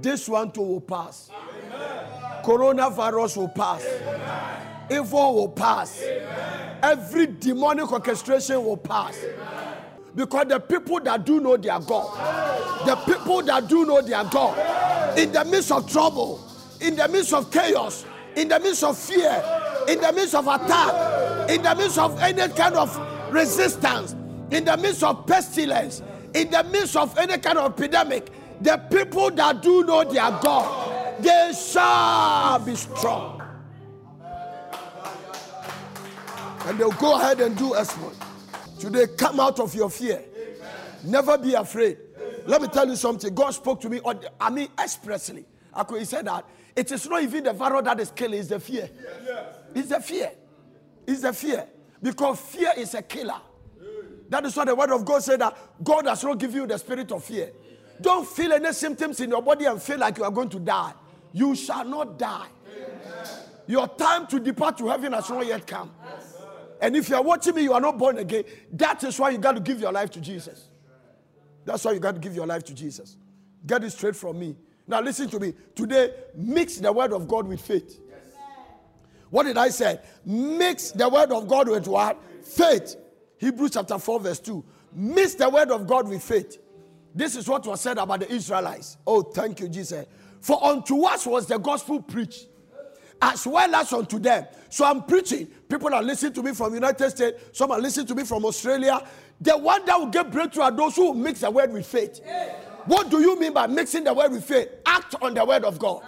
This 0.00 0.28
one 0.28 0.50
too 0.50 0.62
will 0.62 0.80
pass. 0.80 1.30
Coronavirus 2.44 3.36
will 3.36 3.48
pass. 3.48 3.84
Evil 4.90 5.34
will 5.34 5.48
pass. 5.48 6.02
Every 6.82 7.26
demonic 7.26 7.90
orchestration 7.90 8.62
will 8.64 8.76
pass. 8.76 9.18
Because 10.14 10.46
the 10.46 10.60
people 10.60 11.00
that 11.00 11.24
do 11.24 11.40
know 11.40 11.56
their 11.56 11.80
God, 11.80 12.86
the 12.86 12.96
people 12.96 13.42
that 13.42 13.66
do 13.68 13.84
know 13.84 14.00
their 14.02 14.24
God, 14.24 15.18
in 15.18 15.32
the 15.32 15.44
midst 15.44 15.72
of 15.72 15.90
trouble, 15.90 16.40
in 16.80 16.96
the 16.96 17.08
midst 17.08 17.32
of 17.32 17.50
chaos, 17.50 18.04
in 18.36 18.48
the 18.48 18.60
midst 18.60 18.84
of 18.84 18.96
fear, 18.96 19.42
in 19.88 20.00
the 20.00 20.12
midst 20.12 20.34
of 20.34 20.46
attack, 20.46 21.50
in 21.50 21.62
the 21.62 21.74
midst 21.74 21.98
of 21.98 22.18
any 22.20 22.52
kind 22.54 22.74
of 22.74 23.32
resistance, 23.32 24.14
in 24.50 24.64
the 24.64 24.76
midst 24.76 25.02
of 25.02 25.26
pestilence, 25.26 26.02
in 26.34 26.50
the 26.50 26.64
midst 26.64 26.96
of 26.96 27.16
any 27.18 27.38
kind 27.38 27.58
of 27.58 27.72
epidemic, 27.72 28.30
the 28.60 28.76
people 28.90 29.30
that 29.30 29.62
do 29.62 29.84
know 29.84 30.04
their 30.04 30.30
God, 30.42 31.22
they 31.22 31.52
shall 31.54 32.58
be 32.60 32.74
strong. 32.74 33.42
And 36.66 36.78
they'll 36.78 36.90
go 36.92 37.16
ahead 37.20 37.40
and 37.40 37.56
do 37.56 37.74
as 37.74 37.90
exploit. 37.90 38.16
Today, 38.78 39.06
come 39.16 39.38
out 39.38 39.60
of 39.60 39.74
your 39.74 39.90
fear. 39.90 40.22
Never 41.04 41.36
be 41.36 41.54
afraid. 41.54 41.98
Let 42.46 42.62
me 42.62 42.68
tell 42.68 42.88
you 42.88 42.96
something. 42.96 43.34
God 43.34 43.50
spoke 43.50 43.80
to 43.82 43.90
me, 43.90 44.00
I 44.40 44.50
mean, 44.50 44.68
expressly. 44.78 45.44
Ako, 45.74 45.96
He 45.96 46.04
said 46.04 46.26
that 46.26 46.44
it 46.76 46.90
is 46.90 47.08
not 47.08 47.22
even 47.22 47.44
the 47.44 47.52
virus 47.52 47.84
that 47.84 48.00
is 48.00 48.10
killing, 48.10 48.40
it's 48.40 48.48
the 48.48 48.60
fear. 48.60 48.88
It's 49.74 49.88
the 49.88 50.00
fear. 50.00 50.32
It's 51.06 51.22
the 51.22 51.32
fear. 51.32 51.66
Because 52.02 52.40
fear 52.40 52.72
is 52.76 52.94
a 52.94 53.02
killer. 53.02 53.40
That 54.28 54.44
is 54.46 54.56
why 54.56 54.64
the 54.64 54.74
word 54.74 54.90
of 54.90 55.04
God 55.04 55.22
said 55.22 55.40
that 55.40 55.56
God 55.82 56.04
does 56.04 56.24
not 56.24 56.38
give 56.38 56.54
you 56.54 56.66
the 56.66 56.78
spirit 56.78 57.12
of 57.12 57.24
fear. 57.24 57.52
Don't 58.00 58.26
feel 58.26 58.52
any 58.52 58.72
symptoms 58.72 59.20
in 59.20 59.30
your 59.30 59.42
body 59.42 59.66
and 59.66 59.80
feel 59.80 59.98
like 59.98 60.18
you 60.18 60.24
are 60.24 60.30
going 60.30 60.48
to 60.48 60.58
die. 60.58 60.92
You 61.32 61.54
shall 61.54 61.84
not 61.84 62.18
die. 62.18 62.48
Your 63.66 63.88
time 63.88 64.26
to 64.28 64.40
depart 64.40 64.78
to 64.78 64.88
heaven 64.88 65.12
has 65.12 65.28
not 65.30 65.46
yet 65.46 65.66
come. 65.66 65.90
And 66.80 66.96
if 66.96 67.08
you 67.08 67.16
are 67.16 67.22
watching 67.22 67.54
me, 67.54 67.62
you 67.62 67.72
are 67.72 67.80
not 67.80 67.96
born 67.96 68.18
again. 68.18 68.44
That 68.72 69.02
is 69.04 69.18
why 69.18 69.30
you 69.30 69.38
got 69.38 69.52
to 69.52 69.60
give 69.60 69.80
your 69.80 69.92
life 69.92 70.10
to 70.12 70.20
Jesus. 70.20 70.68
That's 71.64 71.84
why 71.84 71.92
you 71.92 72.00
got 72.00 72.14
to 72.14 72.20
give 72.20 72.34
your 72.34 72.46
life 72.46 72.64
to 72.64 72.74
Jesus. 72.74 73.16
Get 73.66 73.82
it 73.84 73.90
straight 73.90 74.16
from 74.16 74.38
me. 74.38 74.56
Now 74.86 75.00
listen 75.00 75.28
to 75.30 75.40
me. 75.40 75.54
Today, 75.74 76.12
mix 76.34 76.76
the 76.76 76.92
word 76.92 77.12
of 77.12 77.26
God 77.26 77.46
with 77.46 77.60
faith. 77.60 78.00
What 79.30 79.44
did 79.44 79.56
I 79.56 79.70
say? 79.70 79.98
Mix 80.24 80.92
the 80.92 81.08
word 81.08 81.32
of 81.32 81.48
God 81.48 81.68
with 81.68 81.88
what? 81.88 82.22
Faith. 82.44 82.96
Hebrews 83.38 83.72
chapter 83.72 83.98
4, 83.98 84.20
verse 84.20 84.38
2. 84.40 84.64
Mix 84.92 85.34
the 85.34 85.48
word 85.48 85.70
of 85.70 85.86
God 85.86 86.08
with 86.08 86.22
faith. 86.22 86.58
This 87.14 87.36
is 87.36 87.48
what 87.48 87.66
was 87.66 87.80
said 87.80 87.98
about 87.98 88.20
the 88.20 88.30
Israelites. 88.30 88.96
Oh, 89.06 89.22
thank 89.22 89.60
you, 89.60 89.68
Jesus. 89.68 90.06
For 90.40 90.62
unto 90.62 91.02
us 91.04 91.26
was 91.26 91.46
the 91.46 91.58
gospel 91.58 92.02
preached, 92.02 92.46
as 93.20 93.46
well 93.46 93.74
as 93.74 93.92
unto 93.92 94.18
them. 94.18 94.46
So 94.68 94.84
I'm 94.84 95.02
preaching. 95.04 95.46
People 95.68 95.94
are 95.94 96.02
listening 96.02 96.32
to 96.34 96.42
me 96.42 96.52
from 96.52 96.74
United 96.74 97.10
States. 97.10 97.42
Some 97.52 97.70
are 97.70 97.80
listening 97.80 98.06
to 98.06 98.14
me 98.14 98.24
from 98.24 98.44
Australia. 98.44 99.06
The 99.40 99.56
one 99.56 99.84
that 99.86 99.98
will 99.98 100.06
get 100.06 100.30
breakthrough 100.30 100.64
are 100.64 100.70
those 100.70 100.96
who 100.96 101.14
mix 101.14 101.40
the 101.40 101.50
word 101.50 101.72
with 101.72 101.86
faith. 101.86 102.20
What 102.86 103.10
do 103.10 103.20
you 103.20 103.38
mean 103.38 103.52
by 103.52 103.66
mixing 103.66 104.04
the 104.04 104.12
word 104.12 104.32
with 104.32 104.44
faith? 104.44 104.68
Act 104.84 105.14
on 105.22 105.34
the 105.34 105.44
word 105.44 105.64
of 105.64 105.78
God. 105.78 106.02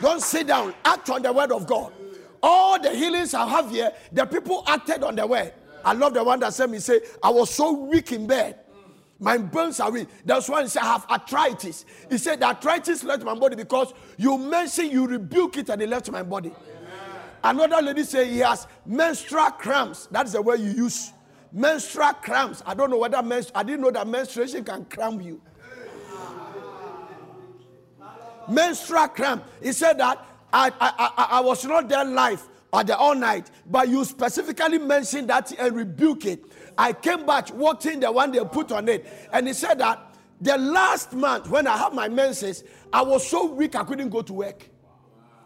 Don't 0.00 0.20
sit 0.20 0.46
down. 0.46 0.74
Act 0.84 1.08
on 1.10 1.22
the 1.22 1.32
word 1.32 1.52
of 1.52 1.66
God. 1.66 1.92
All 2.42 2.80
the 2.80 2.90
healings 2.90 3.32
I 3.34 3.46
have 3.48 3.70
here, 3.70 3.92
the 4.12 4.26
people 4.26 4.62
acted 4.66 5.02
on 5.02 5.16
the 5.16 5.26
word. 5.26 5.52
I 5.84 5.92
love 5.92 6.14
the 6.14 6.22
one 6.22 6.40
that 6.40 6.52
said 6.52 6.70
me 6.70 6.78
say, 6.80 7.00
I 7.22 7.30
was 7.30 7.50
so 7.50 7.72
weak 7.72 8.12
in 8.12 8.26
bed. 8.26 8.60
My 9.18 9.38
bones 9.38 9.80
are 9.80 9.90
weak. 9.90 10.08
That's 10.24 10.48
why 10.48 10.62
he 10.62 10.68
said, 10.68 10.82
I 10.82 10.92
have 10.92 11.06
arthritis. 11.08 11.86
He 12.10 12.18
said, 12.18 12.40
the 12.40 12.46
arthritis 12.46 13.02
left 13.02 13.24
my 13.24 13.34
body 13.34 13.56
because 13.56 13.94
you 14.18 14.36
mentioned 14.36 14.92
you 14.92 15.06
rebuke 15.06 15.56
it 15.56 15.70
and 15.70 15.80
it 15.80 15.88
left 15.88 16.10
my 16.10 16.22
body. 16.22 16.52
Another 17.42 17.80
lady 17.80 18.04
said 18.04 18.26
he 18.26 18.38
has 18.38 18.66
menstrual 18.84 19.50
cramps. 19.52 20.08
That's 20.10 20.32
the 20.32 20.42
word 20.42 20.60
you 20.60 20.70
use. 20.70 21.12
Menstrual 21.56 22.12
cramps. 22.12 22.62
I 22.66 22.74
don't 22.74 22.90
know 22.90 22.98
whether 22.98 23.16
menstru- 23.16 23.52
I 23.54 23.62
didn't 23.62 23.80
know 23.80 23.90
that 23.90 24.06
menstruation 24.06 24.62
can 24.62 24.84
cramp 24.84 25.22
you. 25.22 25.40
Menstrual 28.46 29.08
cramp. 29.08 29.42
He 29.62 29.72
said 29.72 29.98
that 29.98 30.22
I, 30.52 30.70
I, 30.78 31.10
I, 31.16 31.26
I 31.38 31.40
was 31.40 31.64
not 31.64 31.88
there 31.88 32.04
live 32.04 32.46
or 32.74 32.84
the 32.84 32.94
all 32.94 33.14
night, 33.14 33.50
but 33.64 33.88
you 33.88 34.04
specifically 34.04 34.76
mentioned 34.76 35.30
that 35.30 35.50
and 35.58 35.74
rebuke 35.74 36.26
it. 36.26 36.44
I 36.76 36.92
came 36.92 37.24
back, 37.24 37.50
walked 37.54 37.86
in 37.86 38.00
the 38.00 38.12
one 38.12 38.32
they 38.32 38.44
put 38.44 38.70
on 38.70 38.86
it, 38.90 39.06
and 39.32 39.46
he 39.46 39.54
said 39.54 39.78
that 39.78 40.14
the 40.42 40.58
last 40.58 41.14
month 41.14 41.48
when 41.48 41.66
I 41.66 41.78
had 41.78 41.94
my 41.94 42.10
menses, 42.10 42.64
I 42.92 43.00
was 43.00 43.26
so 43.26 43.46
weak 43.46 43.74
I 43.76 43.82
couldn't 43.82 44.10
go 44.10 44.20
to 44.20 44.32
work. 44.34 44.68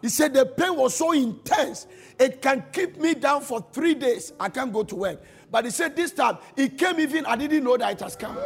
He 0.02 0.08
said 0.08 0.32
the 0.32 0.46
pain 0.46 0.76
was 0.76 0.94
so 0.94 1.12
intense, 1.12 1.86
it 2.18 2.40
can 2.40 2.64
keep 2.72 2.98
me 2.98 3.14
down 3.14 3.42
for 3.42 3.64
three 3.72 3.94
days. 3.94 4.32
I 4.38 4.48
can't 4.48 4.72
go 4.72 4.82
to 4.82 4.94
work. 4.94 5.22
But 5.50 5.64
he 5.64 5.70
said 5.70 5.96
this 5.96 6.12
time, 6.12 6.38
it 6.56 6.78
came 6.78 7.00
even, 7.00 7.26
I 7.26 7.36
didn't 7.36 7.64
know 7.64 7.76
that 7.76 7.92
it 7.92 8.00
has 8.00 8.16
come. 8.16 8.36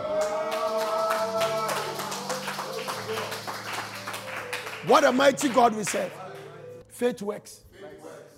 What 4.87 5.05
a 5.05 5.13
mighty 5.13 5.49
God 5.49 5.75
we 5.75 5.85
serve. 5.85 6.13
Faith 6.89 7.23
works. 7.23 7.65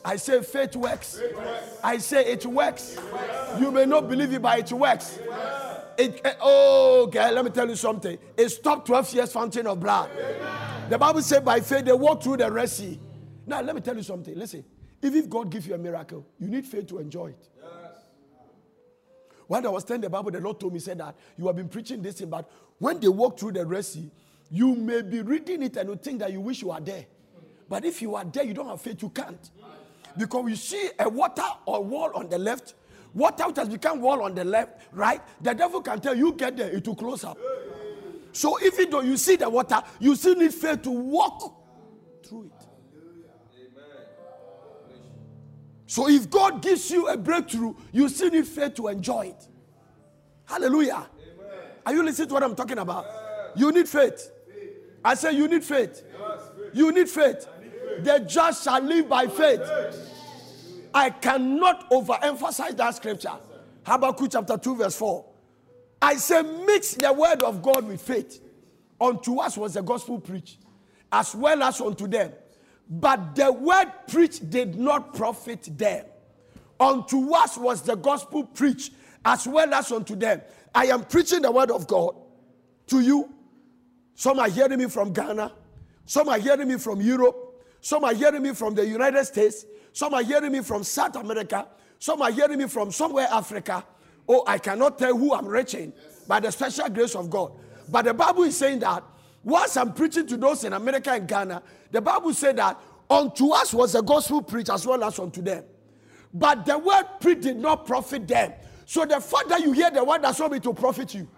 I 0.05 0.17
say 0.17 0.41
faith 0.43 0.77
works. 0.77 1.21
I 1.83 1.99
say 1.99 2.25
it 2.27 2.47
works. 2.47 2.97
You 3.59 3.73
may 3.73 3.87
not 3.87 4.09
believe 4.09 4.33
it, 4.33 4.41
but 4.41 4.59
it 4.61 4.73
works. 4.73 5.19
It, 5.99 6.21
eh, 6.25 6.35
oh, 6.41 7.05
okay, 7.07 7.33
let 7.33 7.45
me 7.45 7.51
tell 7.51 7.69
you 7.69 7.75
something. 7.75 8.17
It 8.37 8.49
stopped 8.51 8.87
12 8.87 9.15
years 9.15 9.33
fountain 9.33 9.67
of 9.67 9.81
blood. 9.81 10.11
The 10.89 10.99
Bible 10.99 11.23
said 11.23 11.45
by 11.45 11.61
faith 11.61 11.85
they 11.85 11.93
walked 11.93 12.23
through 12.23 12.37
the 12.37 12.53
Red 12.53 12.69
Sea. 12.69 13.01
Now, 13.47 13.61
let 13.61 13.75
me 13.75 13.81
tell 13.81 13.97
you 13.97 14.03
something. 14.03 14.37
Listen, 14.37 14.65
if, 15.01 15.31
God 15.31 15.51
gives 15.51 15.67
you 15.67 15.75
a 15.75 15.79
miracle, 15.79 16.27
you 16.39 16.49
need 16.49 16.67
faith 16.67 16.89
to 16.89 16.99
enjoy 16.99 17.29
it. 17.29 17.49
When 19.47 19.65
I 19.65 19.69
was 19.69 19.85
telling 19.85 20.01
the 20.01 20.11
Bible, 20.11 20.33
the 20.33 20.41
Lord 20.41 20.59
told 20.59 20.73
me, 20.73 20.81
said 20.81 20.99
that 20.99 21.15
you 21.39 21.47
have 21.47 21.55
been 21.55 21.69
preaching 21.69 22.03
this 22.03 22.17
thing, 22.17 22.29
but 22.29 22.51
when 22.79 22.99
they 22.99 23.07
walk 23.09 23.39
through 23.39 23.53
the 23.53 23.65
Red 23.65 23.85
Sea, 23.85 24.11
you 24.51 24.75
may 24.75 25.03
be 25.03 25.23
reading 25.23 25.63
it 25.63 25.77
and 25.77 25.89
you 25.89 25.97
think 25.97 26.19
that 26.19 26.33
you 26.33 26.41
wish 26.41 26.63
you 26.63 26.73
are 26.73 26.81
there. 26.81 27.07
But 27.69 27.85
if 27.85 28.03
you 28.03 28.17
are 28.17 28.25
there, 28.25 28.45
you 28.45 28.55
don't 28.55 28.69
have 28.69 28.81
faith, 28.81 29.03
you 29.03 29.11
can't. 29.11 29.51
Because 30.17 30.49
you 30.49 30.57
see 30.57 30.91
a 30.99 31.09
water 31.09 31.45
or 31.65 31.85
wall 31.85 32.11
on 32.15 32.29
the 32.29 32.39
left, 32.39 32.75
water 33.15 33.47
which 33.47 33.57
has 33.57 33.69
become 33.69 34.01
wall 34.01 34.23
on 34.23 34.35
the 34.35 34.45
left, 34.45 34.81
right? 34.93 35.21
The 35.41 35.55
devil 35.55 35.81
can 35.81 36.01
tell 36.01 36.17
you 36.17 36.33
get 36.33 36.57
there, 36.57 36.71
it 36.71 36.87
will 36.87 36.97
close 36.97 37.23
up. 37.23 37.39
So 38.33 38.61
even 38.63 38.91
though 38.91 39.01
you 39.01 39.17
see 39.17 39.37
the 39.37 39.49
water, 39.49 39.81
you 40.01 40.15
still 40.17 40.35
need 40.35 40.53
faith 40.53 40.83
to 40.83 40.91
walk 40.91 41.55
through 42.25 42.45
it. 42.45 42.66
So 45.87 46.09
if 46.09 46.29
God 46.29 46.63
gives 46.63 46.91
you 46.91 47.09
a 47.09 47.17
breakthrough, 47.17 47.75
you 47.93 48.09
still 48.09 48.31
need 48.31 48.47
faith 48.47 48.75
to 48.75 48.89
enjoy 48.89 49.27
it. 49.29 49.49
Hallelujah. 50.45 51.07
Are 51.85 51.95
you 51.95 52.03
listening 52.03 52.29
to 52.29 52.35
what 52.35 52.43
I'm 52.43 52.57
talking 52.57 52.79
about? 52.79 53.07
You 53.55 53.71
need 53.73 53.89
faith. 53.89 54.31
I 55.05 55.15
say 55.15 55.33
you 55.33 55.47
need 55.47 55.63
faith. 55.65 56.03
You 56.73 56.91
need 56.93 57.09
faith. 57.09 57.47
The 58.01 58.19
just 58.21 58.65
shall 58.65 58.83
live 58.83 59.09
by 59.09 59.29
faith. 59.29 59.63
I 60.93 61.11
cannot 61.11 61.91
overemphasize 61.91 62.77
that 62.77 62.95
scripture. 62.97 63.33
Habakkuk 63.85 64.31
chapter 64.33 64.59
2, 64.59 64.77
verse 64.77 64.97
4. 64.97 65.25
I 66.03 66.17
say, 66.17 66.43
mix 66.43 66.95
the 66.95 67.13
word 67.13 67.43
of 67.43 67.63
God 67.63 67.87
with 67.87 68.01
faith. 68.03 68.43
Unto 69.01 69.39
us 69.39 69.57
was 69.57 69.75
the 69.75 69.83
gospel 69.83 70.19
preached, 70.19 70.59
as 71.13 71.35
well 71.35 71.63
as 71.63 71.81
unto 71.81 72.07
them. 72.07 72.33
But 72.89 73.35
the 73.35 73.53
word 73.53 73.93
preached 74.09 74.49
did 74.49 74.77
not 74.77 75.15
profit 75.15 75.69
them. 75.77 76.07
Unto 76.79 77.33
us 77.35 77.57
was 77.57 77.83
the 77.83 77.97
gospel 77.97 78.45
preached, 78.45 78.93
as 79.25 79.47
well 79.47 79.73
as 79.75 79.91
unto 79.91 80.15
them. 80.15 80.41
I 80.75 80.87
am 80.87 81.05
preaching 81.05 81.43
the 81.43 81.51
word 81.51 81.71
of 81.71 81.87
God 81.87 82.15
to 82.89 83.01
you. 83.01 83.33
Some 84.15 84.39
are 84.39 84.49
hearing 84.49 84.79
me 84.79 84.87
from 84.87 85.13
Ghana. 85.13 85.53
Some 86.05 86.29
are 86.29 86.39
hearing 86.39 86.69
me 86.69 86.77
from 86.77 87.01
Europe. 87.01 87.65
Some 87.81 88.05
are 88.05 88.15
hearing 88.15 88.43
me 88.43 88.53
from 88.53 88.75
the 88.75 88.87
United 88.87 89.25
States. 89.25 89.65
Some 89.93 90.15
are 90.15 90.23
hearing 90.23 90.53
me 90.53 90.61
from 90.61 90.85
South 90.85 91.17
America. 91.17 91.67
Some 91.99 92.23
are 92.23 92.31
hearing 92.31 92.59
me 92.59 92.67
from 92.67 92.93
somewhere 92.93 93.27
Africa. 93.31 93.85
Oh, 94.29 94.45
I 94.47 94.59
cannot 94.59 94.99
tell 94.99 95.17
who 95.17 95.35
I'm 95.35 95.47
reaching 95.47 95.93
by 96.29 96.41
the 96.41 96.51
special 96.51 96.89
grace 96.89 97.15
of 97.15 97.31
God. 97.31 97.53
But 97.89 98.05
the 98.05 98.15
Bible 98.15 98.43
is 98.43 98.57
saying 98.57 98.81
that 98.81 99.03
once 99.47 99.77
I'm 99.77 99.93
preaching 99.93 100.27
to 100.27 100.37
those 100.37 100.65
in 100.65 100.73
America 100.73 101.13
and 101.13 101.29
Ghana, 101.29 101.63
the 101.93 102.01
Bible 102.01 102.35
said 102.35 102.57
that 102.57 102.81
unto 103.09 103.53
us 103.53 103.73
was 103.73 103.93
the 103.93 104.03
gospel 104.03 104.43
preached 104.43 104.71
as 104.71 104.85
well 104.85 105.05
as 105.05 105.21
unto 105.21 105.41
them. 105.41 105.63
But 106.35 106.67
the 106.67 106.77
word 106.77 107.05
preached 107.21 107.43
did 107.43 107.57
not 107.57 107.87
profit 107.87 108.27
them. 108.27 108.55
So 108.87 109.05
the 109.05 109.25
that 109.49 109.61
you 109.61 109.71
hear 109.71 109.89
the 109.89 110.03
word 110.03 110.23
does 110.23 110.41
not 110.41 110.51
mean 110.51 110.63
to 110.63 110.75
profit 110.75 111.15
you. 111.15 111.29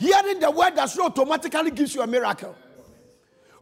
Hearing 0.00 0.40
the 0.40 0.50
word 0.50 0.74
does 0.74 0.96
not 0.96 1.16
automatically 1.16 1.70
gives 1.70 1.94
you 1.94 2.02
a 2.02 2.08
miracle. 2.08 2.56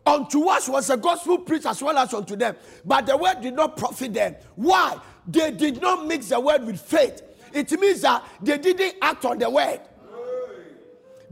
Unto 0.07 0.49
us 0.49 0.67
was 0.71 0.87
the 0.87 0.97
gospel 0.97 1.37
preached 1.37 1.67
as 1.67 1.83
well 1.83 1.99
as 1.99 2.15
unto 2.15 2.35
them, 2.35 2.57
but 2.83 3.05
the 3.05 3.15
word 3.15 3.43
did 3.43 3.53
not 3.53 3.77
profit 3.77 4.15
them. 4.15 4.37
Why? 4.55 4.97
They 5.27 5.51
did 5.51 5.83
not 5.83 6.07
mix 6.07 6.31
the 6.31 6.41
word 6.41 6.65
with 6.65 6.81
faith. 6.81 7.21
It 7.53 7.71
means 7.79 8.01
that 8.01 8.25
they 8.41 8.57
didn't 8.57 8.95
act 9.03 9.27
on 9.27 9.39
the 9.39 9.51
word. 9.51 9.81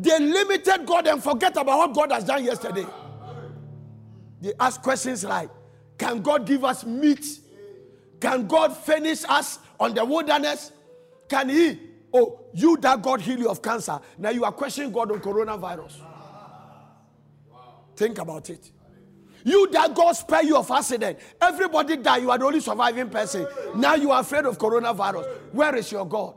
They 0.02 0.18
limited 0.18 0.84
God 0.84 1.06
and 1.06 1.22
forget 1.22 1.56
about 1.56 1.78
what 1.78 1.94
God 1.94 2.10
has 2.10 2.24
done 2.24 2.44
yesterday. 2.44 2.84
They 4.40 4.52
ask 4.58 4.82
questions 4.82 5.22
like, 5.22 5.48
Can 5.96 6.20
God 6.22 6.44
give 6.44 6.64
us 6.64 6.84
meat? 6.84 7.24
Can 8.20 8.48
God 8.48 8.76
finish 8.76 9.22
us 9.28 9.60
on 9.78 9.94
the 9.94 10.04
wilderness? 10.04 10.72
Can 11.28 11.48
He? 11.48 11.78
Oh, 12.12 12.40
you 12.52 12.76
that 12.78 13.00
God 13.00 13.20
heal 13.20 13.38
you 13.38 13.48
of 13.48 13.62
cancer. 13.62 14.00
Now 14.18 14.30
you 14.30 14.44
are 14.44 14.50
questioning 14.50 14.90
God 14.90 15.12
on 15.12 15.20
coronavirus. 15.20 16.00
Think 17.94 18.18
about 18.18 18.50
it. 18.50 18.72
You 19.44 19.68
that 19.70 19.94
God 19.94 20.14
spare 20.14 20.42
you 20.42 20.56
of 20.56 20.68
accident. 20.68 21.20
Everybody 21.40 21.96
die. 21.98 22.18
You 22.18 22.30
are 22.32 22.38
the 22.38 22.44
only 22.44 22.60
surviving 22.60 23.08
person. 23.08 23.46
Now 23.76 23.94
you 23.94 24.10
are 24.10 24.20
afraid 24.20 24.46
of 24.46 24.58
coronavirus. 24.58 25.26
Where 25.52 25.76
is 25.76 25.92
your 25.92 26.06
God? 26.06 26.34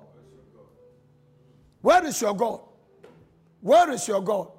Where 1.82 2.06
is 2.06 2.22
your 2.22 2.36
God? 2.36 2.62
Where 3.66 3.90
is 3.90 4.08
your 4.08 4.22
God? 4.22 4.52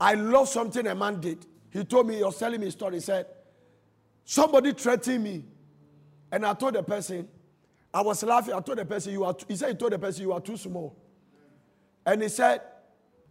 I 0.00 0.14
love 0.14 0.48
something 0.48 0.86
a 0.86 0.94
man 0.94 1.18
did. 1.18 1.44
He 1.68 1.82
told 1.82 2.06
me, 2.06 2.18
he 2.18 2.22
was 2.22 2.38
telling 2.38 2.60
me 2.60 2.68
a 2.68 2.70
story. 2.70 2.94
He 2.94 3.00
said, 3.00 3.26
Somebody 4.24 4.72
threatened 4.72 5.24
me. 5.24 5.44
And 6.30 6.46
I 6.46 6.54
told 6.54 6.76
the 6.76 6.82
person, 6.84 7.26
I 7.92 8.02
was 8.02 8.22
laughing. 8.22 8.54
I 8.54 8.60
told 8.60 8.78
the 8.78 8.84
person, 8.84 9.14
you 9.14 9.24
are, 9.24 9.34
he 9.48 9.56
said, 9.56 9.70
he 9.70 9.74
told 9.74 9.94
the 9.94 9.98
person, 9.98 10.22
you 10.22 10.32
are 10.32 10.40
too 10.40 10.56
small. 10.56 10.96
And 12.06 12.22
he 12.22 12.28
said, 12.28 12.60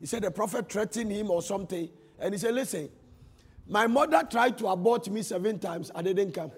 he 0.02 0.06
said, 0.06 0.22
the 0.22 0.32
prophet 0.32 0.70
threatened 0.70 1.14
him 1.14 1.32
or 1.32 1.42
something. 1.42 1.88
And 2.20 2.34
he 2.34 2.38
said, 2.38 2.54
listen, 2.54 2.90
my 3.70 3.88
mother 3.88 4.22
tried 4.30 4.58
to 4.58 4.68
abort 4.68 5.10
me 5.10 5.22
seven 5.22 5.60
times. 5.60 5.92
I 5.96 6.02
didn't 6.02 6.34
come. 6.34 6.52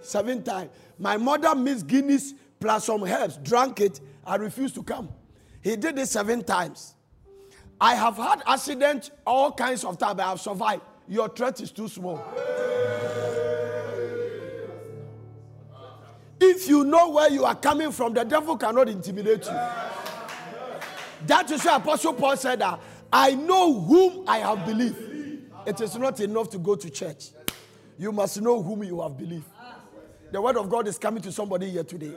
Seven 0.00 0.42
times. 0.42 0.70
My 0.98 1.18
mother 1.18 1.54
missed 1.54 1.86
Guinness 1.86 2.32
plus 2.58 2.86
some 2.86 3.04
herbs, 3.04 3.36
drank 3.36 3.82
it. 3.82 4.00
I 4.24 4.36
refused 4.36 4.76
to 4.76 4.82
come. 4.82 5.10
He 5.60 5.76
did 5.76 5.98
it 5.98 6.06
seven 6.06 6.42
times. 6.42 6.94
I 7.80 7.94
have 7.94 8.16
had 8.16 8.42
accidents 8.46 9.10
all 9.26 9.52
kinds 9.52 9.84
of 9.84 9.96
times, 9.98 10.14
but 10.16 10.26
I 10.26 10.28
have 10.30 10.40
survived. 10.40 10.82
Your 11.08 11.28
threat 11.28 11.60
is 11.60 11.70
too 11.72 11.88
small. 11.88 12.22
If 16.40 16.68
you 16.68 16.84
know 16.84 17.10
where 17.10 17.30
you 17.30 17.44
are 17.44 17.54
coming 17.54 17.90
from, 17.92 18.14
the 18.14 18.24
devil 18.24 18.56
cannot 18.56 18.88
intimidate 18.88 19.44
you. 19.44 19.60
That 21.26 21.50
is 21.50 21.64
why 21.64 21.76
Apostle 21.76 22.14
Paul 22.14 22.36
said 22.36 22.60
that 22.60 22.80
I 23.12 23.34
know 23.34 23.78
whom 23.80 24.28
I 24.28 24.38
have 24.38 24.64
believed. 24.64 24.96
It 25.66 25.80
is 25.80 25.96
not 25.96 26.20
enough 26.20 26.48
to 26.50 26.58
go 26.58 26.76
to 26.76 26.88
church. 26.88 27.30
You 27.98 28.12
must 28.12 28.40
know 28.40 28.62
whom 28.62 28.82
you 28.84 29.02
have 29.02 29.18
believed. 29.18 29.44
The 30.32 30.40
word 30.40 30.56
of 30.56 30.70
God 30.70 30.86
is 30.88 30.96
coming 30.98 31.22
to 31.22 31.32
somebody 31.32 31.68
here 31.70 31.84
today. 31.84 32.12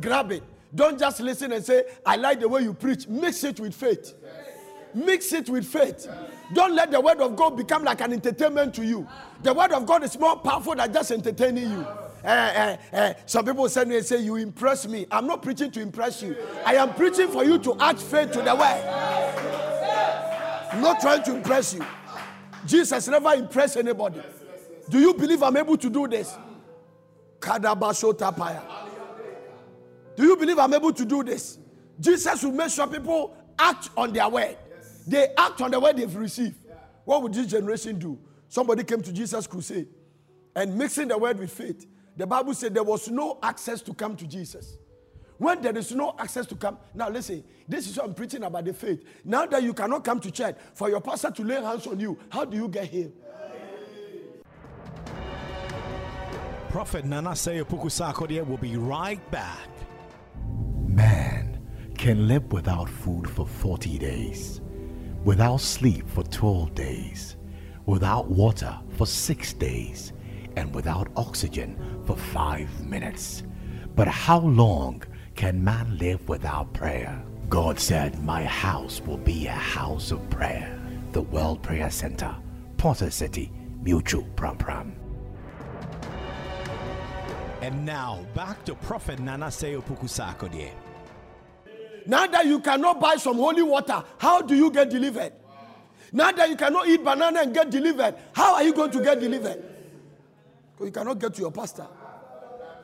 Grab 0.00 0.32
it. 0.32 0.42
Don't 0.74 0.98
just 0.98 1.20
listen 1.20 1.52
and 1.52 1.64
say, 1.64 1.84
I 2.04 2.16
like 2.16 2.40
the 2.40 2.48
way 2.48 2.62
you 2.62 2.74
preach. 2.74 3.08
Mix 3.08 3.44
it 3.44 3.58
with 3.60 3.74
faith. 3.74 4.14
Mix 4.96 5.34
it 5.34 5.50
with 5.50 5.66
faith. 5.66 6.08
Don't 6.54 6.74
let 6.74 6.90
the 6.90 6.98
word 6.98 7.20
of 7.20 7.36
God 7.36 7.54
become 7.54 7.84
like 7.84 8.00
an 8.00 8.14
entertainment 8.14 8.72
to 8.76 8.84
you. 8.84 9.06
The 9.42 9.52
word 9.52 9.72
of 9.72 9.84
God 9.84 10.02
is 10.04 10.18
more 10.18 10.38
powerful 10.38 10.74
than 10.74 10.90
just 10.90 11.10
entertaining 11.10 11.70
you. 11.70 11.86
Eh, 12.24 12.30
eh, 12.54 12.76
eh. 12.92 13.12
Some 13.26 13.44
people 13.44 13.68
send 13.68 13.90
me 13.90 13.98
and 13.98 14.06
say, 14.06 14.22
You 14.22 14.36
impress 14.36 14.88
me. 14.88 15.06
I'm 15.10 15.26
not 15.26 15.42
preaching 15.42 15.70
to 15.72 15.82
impress 15.82 16.22
you. 16.22 16.34
I 16.64 16.76
am 16.76 16.94
preaching 16.94 17.28
for 17.28 17.44
you 17.44 17.58
to 17.58 17.76
add 17.78 18.00
faith 18.00 18.32
to 18.32 18.40
the 18.40 18.54
word. 18.54 18.84
I'm 20.72 20.80
not 20.80 20.98
trying 20.98 21.22
to 21.24 21.36
impress 21.36 21.74
you. 21.74 21.84
Jesus 22.64 23.06
never 23.06 23.34
impressed 23.34 23.76
anybody. 23.76 24.22
Do 24.88 24.98
you 24.98 25.12
believe 25.12 25.42
I'm 25.42 25.58
able 25.58 25.76
to 25.76 25.90
do 25.90 26.08
this? 26.08 26.38
Do 30.16 30.24
you 30.24 30.36
believe 30.36 30.58
I'm 30.58 30.72
able 30.72 30.92
to 30.94 31.04
do 31.04 31.22
this? 31.22 31.58
Jesus 32.00 32.42
will 32.42 32.52
make 32.52 32.70
sure 32.70 32.86
people 32.86 33.36
act 33.58 33.90
on 33.94 34.14
their 34.14 34.28
word. 34.30 34.56
They 35.06 35.28
act 35.36 35.60
on 35.60 35.70
the 35.70 35.80
word 35.80 35.96
they've 35.96 36.14
received. 36.16 36.56
What 37.04 37.22
would 37.22 37.34
this 37.34 37.46
generation 37.46 37.98
do? 37.98 38.18
Somebody 38.48 38.84
came 38.84 39.02
to 39.02 39.12
Jesus' 39.12 39.46
crusade 39.46 39.88
and 40.54 40.76
mixing 40.76 41.08
the 41.08 41.18
word 41.18 41.38
with 41.38 41.52
faith. 41.52 41.86
The 42.16 42.26
Bible 42.26 42.54
said 42.54 42.74
there 42.74 42.82
was 42.82 43.08
no 43.10 43.38
access 43.42 43.82
to 43.82 43.94
come 43.94 44.16
to 44.16 44.26
Jesus. 44.26 44.78
When 45.38 45.60
there 45.60 45.76
is 45.76 45.92
no 45.94 46.14
access 46.18 46.46
to 46.46 46.54
come, 46.54 46.78
now 46.94 47.10
listen, 47.10 47.44
this 47.68 47.86
is 47.86 47.96
what 47.98 48.06
I'm 48.06 48.14
preaching 48.14 48.42
about 48.42 48.64
the 48.64 48.72
faith. 48.72 49.04
Now 49.24 49.44
that 49.46 49.62
you 49.62 49.74
cannot 49.74 50.02
come 50.02 50.18
to 50.20 50.30
church 50.30 50.56
for 50.74 50.88
your 50.88 51.00
pastor 51.00 51.30
to 51.30 51.44
lay 51.44 51.60
hands 51.60 51.86
on 51.86 52.00
you, 52.00 52.18
how 52.30 52.44
do 52.46 52.56
you 52.56 52.68
get 52.68 52.86
healed? 52.86 53.12
Prophet 56.70 57.04
Nana 57.04 57.30
Osei 57.30 57.62
Opoku 57.62 57.86
Sarkodie 57.90 58.46
will 58.46 58.56
be 58.56 58.76
right 58.76 59.30
back. 59.30 59.68
Man 60.86 61.60
can 61.96 62.28
live 62.28 62.52
without 62.52 62.88
food 62.88 63.28
for 63.28 63.46
40 63.46 63.98
days, 63.98 64.60
without 65.26 65.60
sleep 65.60 66.08
for 66.08 66.22
12 66.22 66.72
days, 66.72 67.36
without 67.84 68.28
water 68.28 68.78
for 68.96 69.06
6 69.06 69.52
days, 69.54 70.12
and 70.54 70.72
without 70.72 71.08
oxygen 71.16 71.76
for 72.04 72.16
5 72.16 72.86
minutes. 72.86 73.42
But 73.96 74.06
how 74.06 74.38
long 74.38 75.02
can 75.34 75.62
man 75.62 75.98
live 75.98 76.28
without 76.28 76.72
prayer? 76.72 77.20
God 77.48 77.80
said, 77.80 78.22
My 78.22 78.44
house 78.44 79.02
will 79.04 79.18
be 79.18 79.48
a 79.48 79.50
house 79.50 80.12
of 80.12 80.30
prayer. 80.30 80.80
The 81.10 81.22
World 81.22 81.60
Prayer 81.60 81.90
Center, 81.90 82.32
Potter 82.76 83.10
City, 83.10 83.50
Mutual 83.82 84.28
Prampram. 84.36 84.92
And 87.62 87.84
now 87.84 88.24
back 88.32 88.64
to 88.66 88.76
Prophet 88.76 89.18
Nana 89.18 89.46
Sarkodie. 89.46 90.70
Now 92.06 92.26
that 92.26 92.46
you 92.46 92.60
cannot 92.60 93.00
buy 93.00 93.16
some 93.16 93.36
holy 93.36 93.62
water, 93.62 94.02
how 94.18 94.40
do 94.40 94.54
you 94.54 94.70
get 94.70 94.90
delivered? 94.90 95.32
Now 96.12 96.30
that 96.32 96.48
you 96.48 96.56
cannot 96.56 96.86
eat 96.88 97.02
banana 97.02 97.40
and 97.40 97.52
get 97.52 97.70
delivered, 97.70 98.14
how 98.32 98.54
are 98.54 98.62
you 98.62 98.72
going 98.72 98.90
to 98.92 99.02
get 99.02 99.20
delivered? 99.20 99.62
You 100.80 100.90
cannot 100.90 101.18
get 101.18 101.34
to 101.34 101.40
your 101.40 101.50
pastor. 101.50 101.86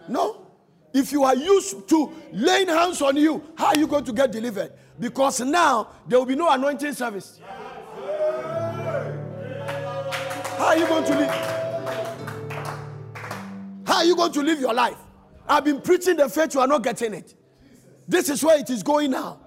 No. 0.09 0.47
If 0.93 1.13
you 1.13 1.25
are 1.25 1.37
used 1.37 1.89
to 1.89 2.13
laying 2.33 2.69
hands 2.69 3.01
on 3.01 3.17
you, 3.17 3.43
how 3.57 3.69
are 3.69 3.79
you 3.79 3.87
going 3.87 4.05
to 4.05 4.13
get 4.13 4.31
delivered? 4.33 4.73
Because 4.99 5.41
now 5.41 5.89
there 6.07 6.19
will 6.19 6.27
be 6.27 6.37
no 6.37 6.51
anointing 6.51 6.93
service. 6.93 7.41
How 10.59 10.67
are 10.67 10.77
you 10.77 10.87
going 10.87 11.05
to 11.05 11.19
live? 11.19 11.31
How 13.87 13.97
are 13.97 14.05
you 14.05 14.17
going 14.17 14.33
to 14.33 14.43
live 14.43 14.61
your 14.61 14.75
life? 14.75 14.99
I've 15.49 15.65
been 15.65 15.81
preaching 15.81 16.17
the 16.17 16.29
faith, 16.29 16.55
you 16.55 16.61
are 16.61 16.67
not 16.67 16.83
getting 16.83 17.15
it. 17.15 17.35
This 18.09 18.29
is 18.29 18.43
where 18.43 18.59
it 18.59 18.71
is 18.71 18.83
going 18.83 19.11
now. 19.11 19.39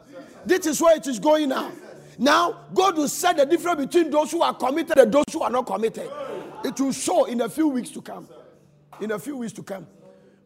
This 0.45 0.65
is 0.65 0.81
where 0.81 0.95
it 0.95 1.07
is 1.07 1.19
going 1.19 1.49
now. 1.49 1.71
Now, 2.17 2.65
God 2.73 2.97
will 2.97 3.09
set 3.09 3.37
the 3.37 3.45
difference 3.45 3.85
between 3.85 4.09
those 4.09 4.31
who 4.31 4.41
are 4.41 4.53
committed 4.53 4.97
and 4.97 5.11
those 5.11 5.25
who 5.31 5.41
are 5.41 5.49
not 5.49 5.65
committed. 5.65 6.09
It 6.63 6.79
will 6.79 6.91
show 6.91 7.25
in 7.25 7.41
a 7.41 7.49
few 7.49 7.67
weeks 7.67 7.89
to 7.91 8.01
come. 8.01 8.27
In 9.01 9.11
a 9.11 9.19
few 9.19 9.37
weeks 9.37 9.53
to 9.53 9.63
come. 9.63 9.85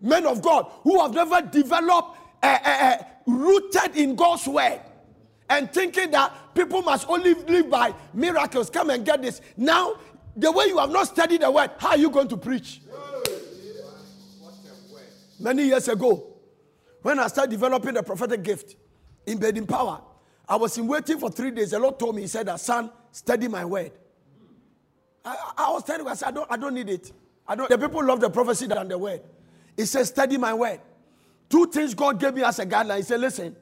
Men 0.01 0.25
of 0.25 0.41
God 0.41 0.71
who 0.83 0.99
have 0.99 1.13
never 1.13 1.41
developed, 1.41 2.17
uh, 2.41 2.57
uh, 2.65 2.69
uh, 2.69 2.97
rooted 3.27 3.95
in 3.95 4.15
God's 4.15 4.47
word, 4.47 4.81
and 5.49 5.71
thinking 5.71 6.11
that 6.11 6.33
people 6.55 6.81
must 6.81 7.07
only 7.09 7.33
live 7.33 7.69
by 7.69 7.93
miracles. 8.13 8.69
Come 8.69 8.89
and 8.89 9.05
get 9.05 9.21
this. 9.21 9.41
Now, 9.57 9.95
the 10.35 10.51
way 10.51 10.65
you 10.65 10.77
have 10.77 10.91
not 10.91 11.07
studied 11.07 11.41
the 11.41 11.51
word, 11.51 11.71
how 11.77 11.89
are 11.89 11.97
you 11.97 12.09
going 12.09 12.27
to 12.29 12.37
preach? 12.37 12.81
Many 15.39 15.63
years 15.67 15.87
ago, 15.87 16.28
when 17.01 17.19
I 17.19 17.27
started 17.27 17.51
developing 17.51 17.93
the 17.93 18.03
prophetic 18.03 18.43
gift 18.43 18.75
in 19.25 19.65
Power, 19.65 20.01
I 20.47 20.55
was 20.55 20.77
in 20.77 20.87
waiting 20.87 21.19
for 21.19 21.29
three 21.29 21.51
days. 21.51 21.71
The 21.71 21.79
Lord 21.79 21.99
told 21.99 22.15
me, 22.15 22.23
He 22.23 22.27
said, 22.27 22.47
that, 22.47 22.59
Son, 22.59 22.91
study 23.11 23.47
my 23.47 23.63
word. 23.65 23.91
I, 25.23 25.35
I 25.57 25.67
I 25.67 25.71
was 25.71 25.83
telling 25.83 26.01
him, 26.01 26.07
I 26.07 26.15
said, 26.15 26.29
I 26.29 26.31
don't, 26.31 26.51
I 26.51 26.57
don't 26.57 26.73
need 26.73 26.89
it. 26.89 27.11
I 27.47 27.55
don't, 27.55 27.69
the 27.69 27.77
people 27.77 28.03
love 28.03 28.19
the 28.19 28.29
prophecy 28.29 28.67
than 28.67 28.87
the 28.87 28.97
word. 28.97 29.21
He 29.77 29.85
said, 29.85 30.05
Study 30.05 30.37
my 30.37 30.53
word. 30.53 30.81
Two 31.49 31.65
things 31.67 31.93
God 31.93 32.19
gave 32.19 32.33
me 32.33 32.43
as 32.43 32.59
a 32.59 32.65
guideline. 32.65 32.97
He 32.97 33.03
said, 33.03 33.19
Listen, 33.19 33.55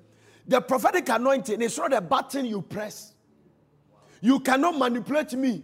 the 0.48 0.62
prophetic 0.62 1.08
anointing 1.10 1.62
is 1.62 1.78
not 1.78 1.94
a 1.94 2.02
button 2.02 2.46
you 2.46 2.62
press. 2.62 3.14
You 4.22 4.40
cannot 4.40 4.78
manipulate 4.78 5.34
me 5.34 5.64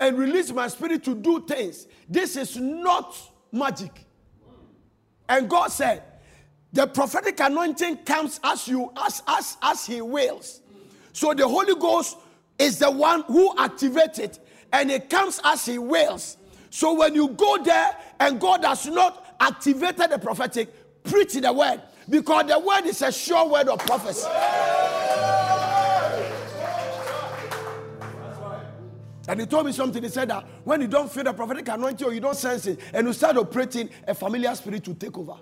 and 0.00 0.18
release 0.18 0.50
my 0.52 0.68
spirit 0.68 1.04
to 1.04 1.14
do 1.14 1.44
things. 1.46 1.86
This 2.08 2.36
is 2.36 2.56
not 2.56 3.16
magic. 3.52 4.06
And 5.28 5.48
God 5.48 5.68
said, 5.68 6.02
the 6.72 6.86
prophetic 6.86 7.38
anointing 7.40 7.98
comes 7.98 8.40
as 8.42 8.66
you 8.66 8.90
as 8.96 9.22
as 9.26 9.56
as 9.62 9.86
he 9.86 10.00
wills. 10.00 10.60
So 11.12 11.34
the 11.34 11.46
Holy 11.46 11.74
Ghost 11.74 12.16
is 12.58 12.78
the 12.78 12.90
one 12.90 13.22
who 13.22 13.54
activates 13.56 14.18
it, 14.18 14.38
and 14.72 14.90
it 14.90 15.10
comes 15.10 15.40
as 15.44 15.66
he 15.66 15.78
wills. 15.78 16.38
So 16.70 16.94
when 16.94 17.14
you 17.14 17.28
go 17.28 17.62
there 17.62 17.94
and 18.18 18.40
God 18.40 18.64
has 18.64 18.86
not 18.86 19.36
activated 19.38 20.10
the 20.10 20.18
prophetic, 20.18 21.02
preach 21.04 21.34
the 21.34 21.52
word 21.52 21.82
because 22.08 22.46
the 22.46 22.58
word 22.58 22.86
is 22.86 23.02
a 23.02 23.12
sure 23.12 23.46
word 23.48 23.68
of 23.68 23.78
prophecy. 23.80 24.28
And 29.28 29.38
he 29.40 29.46
told 29.46 29.66
me 29.66 29.72
something. 29.72 30.02
He 30.02 30.08
said 30.08 30.30
that 30.30 30.44
when 30.64 30.80
you 30.80 30.88
don't 30.88 31.10
feel 31.10 31.24
the 31.24 31.32
prophetic 31.32 31.68
anointing 31.68 32.06
or 32.06 32.12
you 32.12 32.20
don't 32.20 32.36
sense 32.36 32.66
it, 32.66 32.80
and 32.92 33.06
you 33.06 33.12
start 33.12 33.36
operating, 33.36 33.88
a 34.06 34.14
familiar 34.14 34.54
spirit 34.54 34.86
will 34.88 34.94
take 34.94 35.16
over. 35.16 35.34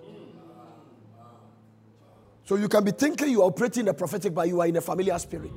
So 2.51 2.57
you 2.57 2.69
can 2.69 2.83
be 2.83 2.91
thinking 2.91 3.29
you 3.29 3.43
are 3.43 3.47
operating 3.47 3.85
the 3.85 3.95
prophetic, 3.95 4.35
but 4.35 4.49
you 4.49 4.61
are 4.61 4.67
in 4.67 4.75
a 4.75 4.81
familiar 4.81 5.17
spirit. 5.21 5.53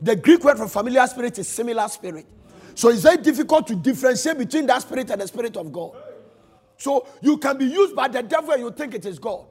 The 0.00 0.14
Greek 0.14 0.44
word 0.44 0.58
for 0.58 0.68
familiar 0.68 1.04
spirit 1.08 1.36
is 1.40 1.48
similar 1.48 1.88
spirit. 1.88 2.24
So 2.76 2.90
it's 2.90 3.02
very 3.02 3.16
difficult 3.16 3.66
to 3.66 3.74
differentiate 3.74 4.38
between 4.38 4.64
that 4.66 4.82
spirit 4.82 5.10
and 5.10 5.20
the 5.20 5.26
spirit 5.26 5.56
of 5.56 5.72
God. 5.72 5.96
So 6.76 7.04
you 7.20 7.36
can 7.38 7.58
be 7.58 7.64
used 7.64 7.96
by 7.96 8.06
the 8.06 8.22
devil 8.22 8.52
and 8.52 8.62
you 8.62 8.70
think 8.70 8.94
it 8.94 9.04
is 9.06 9.18
God. 9.18 9.44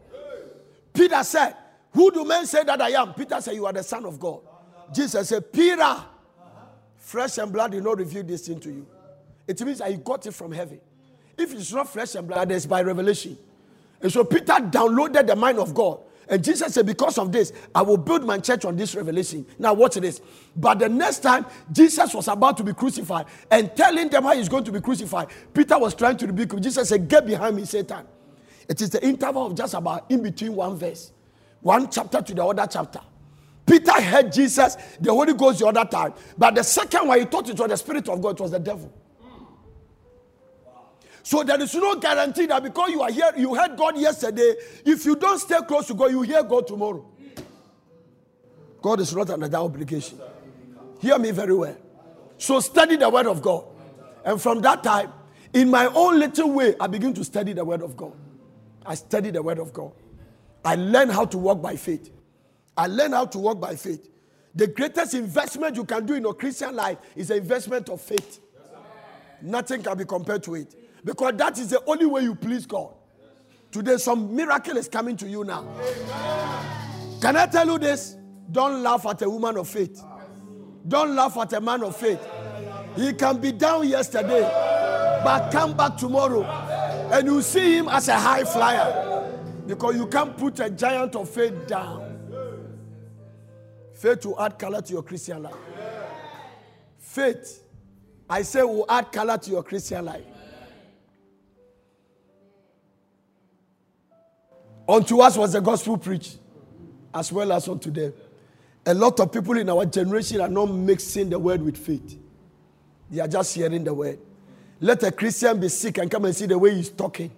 Peter 0.93 1.21
said, 1.25 1.53
Who 1.91 2.09
do 2.11 2.23
men 2.23 2.45
say 2.45 2.63
that 2.63 2.81
I 2.81 2.91
am? 2.91 3.13
Peter 3.13 3.41
said, 3.41 3.55
You 3.55 3.65
are 3.65 3.73
the 3.73 3.83
Son 3.83 4.05
of 4.05 4.17
God. 4.17 4.39
Jesus 4.93 5.27
said, 5.27 5.51
Peter, 5.51 5.97
flesh 6.95 7.39
and 7.39 7.51
blood 7.51 7.73
did 7.73 7.83
not 7.83 7.97
reveal 7.97 8.23
this 8.23 8.47
thing 8.47 8.61
to 8.61 8.71
you. 8.71 8.87
It 9.45 9.59
means 9.65 9.79
that 9.79 9.91
you 9.91 9.97
got 9.97 10.25
it 10.25 10.33
from 10.33 10.53
heaven. 10.53 10.79
If 11.37 11.53
it's 11.53 11.73
not 11.73 11.89
flesh 11.89 12.15
and 12.15 12.25
blood, 12.25 12.49
it's 12.53 12.65
by 12.65 12.83
revelation. 12.83 13.37
And 14.01 14.09
so 14.09 14.23
Peter 14.23 14.53
downloaded 14.53 15.27
the 15.27 15.35
mind 15.35 15.59
of 15.59 15.73
God. 15.73 15.99
And 16.27 16.43
Jesus 16.43 16.73
said, 16.73 16.85
Because 16.85 17.17
of 17.17 17.31
this, 17.31 17.51
I 17.73 17.81
will 17.81 17.97
build 17.97 18.23
my 18.25 18.37
church 18.39 18.65
on 18.65 18.75
this 18.75 18.95
revelation. 18.95 19.45
Now, 19.59 19.73
watch 19.73 19.95
this. 19.95 20.21
But 20.55 20.79
the 20.79 20.89
next 20.89 21.19
time 21.19 21.45
Jesus 21.71 22.13
was 22.13 22.27
about 22.27 22.57
to 22.57 22.63
be 22.63 22.73
crucified 22.73 23.25
and 23.51 23.75
telling 23.75 24.09
them 24.09 24.23
how 24.23 24.35
he's 24.35 24.49
going 24.49 24.63
to 24.65 24.71
be 24.71 24.81
crucified, 24.81 25.27
Peter 25.53 25.77
was 25.77 25.93
trying 25.93 26.17
to 26.17 26.27
rebuke 26.27 26.53
him. 26.53 26.61
Jesus 26.61 26.89
said, 26.89 27.07
Get 27.07 27.25
behind 27.25 27.55
me, 27.55 27.65
Satan. 27.65 28.05
It 28.67 28.81
is 28.81 28.89
the 28.89 29.05
interval 29.05 29.47
of 29.47 29.55
just 29.55 29.73
about 29.73 30.09
in 30.09 30.23
between 30.23 30.55
one 30.55 30.77
verse, 30.77 31.11
one 31.61 31.89
chapter 31.91 32.21
to 32.21 32.33
the 32.33 32.45
other 32.45 32.67
chapter. 32.69 33.01
Peter 33.65 34.01
heard 34.01 34.31
Jesus, 34.31 34.75
the 34.99 35.11
Holy 35.11 35.33
Ghost 35.33 35.59
the 35.59 35.67
other 35.67 35.85
time. 35.85 36.13
But 36.37 36.55
the 36.55 36.63
second 36.63 37.07
one, 37.07 37.19
he 37.19 37.25
thought 37.25 37.49
it 37.49 37.57
was 37.57 37.69
the 37.69 37.77
Spirit 37.77 38.09
of 38.09 38.21
God, 38.21 38.39
it 38.39 38.41
was 38.41 38.51
the 38.51 38.59
devil. 38.59 38.91
So 41.23 41.41
there 41.41 41.59
is 41.61 41.73
no 41.73 41.95
guarantee 41.95 42.45
that 42.47 42.61
because 42.61 42.91
you 42.91 43.01
are 43.01 43.11
here, 43.11 43.31
you 43.37 43.55
heard 43.55 43.77
God 43.77 43.97
yesterday. 43.97 44.55
If 44.85 45.05
you 45.05 45.15
don't 45.15 45.39
stay 45.39 45.57
close 45.65 45.87
to 45.87 45.93
God, 45.93 46.11
you 46.11 46.21
hear 46.21 46.43
God 46.43 46.67
tomorrow. 46.67 47.05
God 48.81 48.99
is 48.99 49.15
not 49.15 49.29
under 49.29 49.47
that 49.47 49.57
obligation. 49.57 50.19
Hear 50.99 51.17
me 51.17 51.31
very 51.31 51.55
well. 51.55 51.77
So 52.37 52.59
study 52.59 52.97
the 52.97 53.09
word 53.09 53.27
of 53.27 53.41
God. 53.41 53.63
And 54.25 54.41
from 54.41 54.61
that 54.61 54.83
time, 54.83 55.13
in 55.53 55.69
my 55.69 55.85
own 55.85 56.19
little 56.19 56.51
way, 56.51 56.75
I 56.77 56.87
begin 56.87 57.13
to 57.13 57.23
study 57.23 57.53
the 57.53 57.63
word 57.63 57.81
of 57.81 57.95
God. 57.95 58.13
I 58.85 58.95
study 58.95 59.31
the 59.31 59.41
word 59.41 59.59
of 59.59 59.71
God. 59.71 59.93
I 60.65 60.75
learn 60.75 61.09
how 61.09 61.23
to 61.25 61.37
walk 61.37 61.61
by 61.61 61.77
faith. 61.77 62.11
I 62.75 62.87
learn 62.87 63.13
how 63.13 63.25
to 63.27 63.39
walk 63.39 63.61
by 63.61 63.75
faith. 63.77 64.09
The 64.55 64.67
greatest 64.67 65.13
investment 65.13 65.77
you 65.77 65.85
can 65.85 66.05
do 66.05 66.15
in 66.15 66.23
your 66.23 66.33
Christian 66.33 66.75
life 66.75 66.97
is 67.15 67.31
an 67.31 67.37
investment 67.37 67.87
of 67.87 68.01
faith. 68.01 68.41
Nothing 69.41 69.81
can 69.81 69.97
be 69.97 70.05
compared 70.05 70.43
to 70.43 70.55
it. 70.55 70.82
Because 71.03 71.33
that 71.37 71.57
is 71.57 71.69
the 71.69 71.83
only 71.85 72.05
way 72.05 72.21
you 72.23 72.35
please 72.35 72.65
God. 72.65 72.93
Today, 73.71 73.97
some 73.97 74.35
miracle 74.35 74.77
is 74.77 74.87
coming 74.87 75.17
to 75.17 75.27
you 75.27 75.43
now. 75.43 75.65
Can 77.21 77.35
I 77.35 77.45
tell 77.47 77.67
you 77.67 77.79
this? 77.79 78.15
Don't 78.51 78.83
laugh 78.83 79.05
at 79.05 79.21
a 79.21 79.29
woman 79.29 79.57
of 79.57 79.67
faith. 79.67 80.03
Don't 80.87 81.15
laugh 81.15 81.37
at 81.37 81.53
a 81.53 81.61
man 81.61 81.83
of 81.83 81.95
faith. 81.95 82.21
He 82.95 83.13
can 83.13 83.39
be 83.39 83.51
down 83.51 83.87
yesterday, 83.87 84.41
but 85.23 85.49
come 85.49 85.75
back 85.75 85.97
tomorrow 85.97 86.43
and 87.11 87.27
you 87.27 87.41
see 87.41 87.77
him 87.77 87.87
as 87.89 88.07
a 88.07 88.15
high 88.15 88.43
flyer 88.43 89.31
because 89.65 89.95
you 89.95 90.07
can't 90.07 90.37
put 90.37 90.59
a 90.59 90.69
giant 90.69 91.15
of 91.15 91.29
faith 91.29 91.67
down. 91.67 92.01
Faith 93.93 94.25
will 94.25 94.39
add 94.41 94.59
color 94.59 94.81
to 94.81 94.93
your 94.93 95.03
Christian 95.03 95.43
life. 95.43 95.55
Faith, 96.99 97.63
I 98.29 98.41
say, 98.41 98.63
will 98.63 98.85
add 98.89 99.11
color 99.11 99.37
to 99.37 99.51
your 99.51 99.63
Christian 99.63 100.05
life. 100.05 100.25
Unto 104.87 105.19
us 105.21 105.37
was 105.37 105.53
the 105.53 105.61
gospel 105.61 105.97
preached. 105.97 106.37
as 107.13 107.31
well 107.31 107.51
as 107.51 107.67
unto 107.67 107.91
them. 107.91 108.13
A 108.85 108.93
lot 108.93 109.19
of 109.19 109.31
people 109.31 109.57
in 109.57 109.69
our 109.69 109.85
generation 109.85 110.41
are 110.41 110.49
not 110.49 110.65
mixing 110.65 111.29
the 111.29 111.39
word 111.39 111.61
with 111.61 111.77
faith. 111.77 112.17
They 113.09 113.21
are 113.21 113.27
just 113.27 113.55
hearing 113.55 113.83
the 113.83 113.93
word. 113.93 114.19
Let 114.79 115.03
a 115.03 115.11
Christian 115.11 115.59
be 115.59 115.69
sick 115.69 115.97
and 115.99 116.09
come 116.09 116.25
and 116.25 116.35
see 116.35 116.47
the 116.47 116.57
way 116.57 116.75
he's 116.75 116.89
talking. 116.89 117.31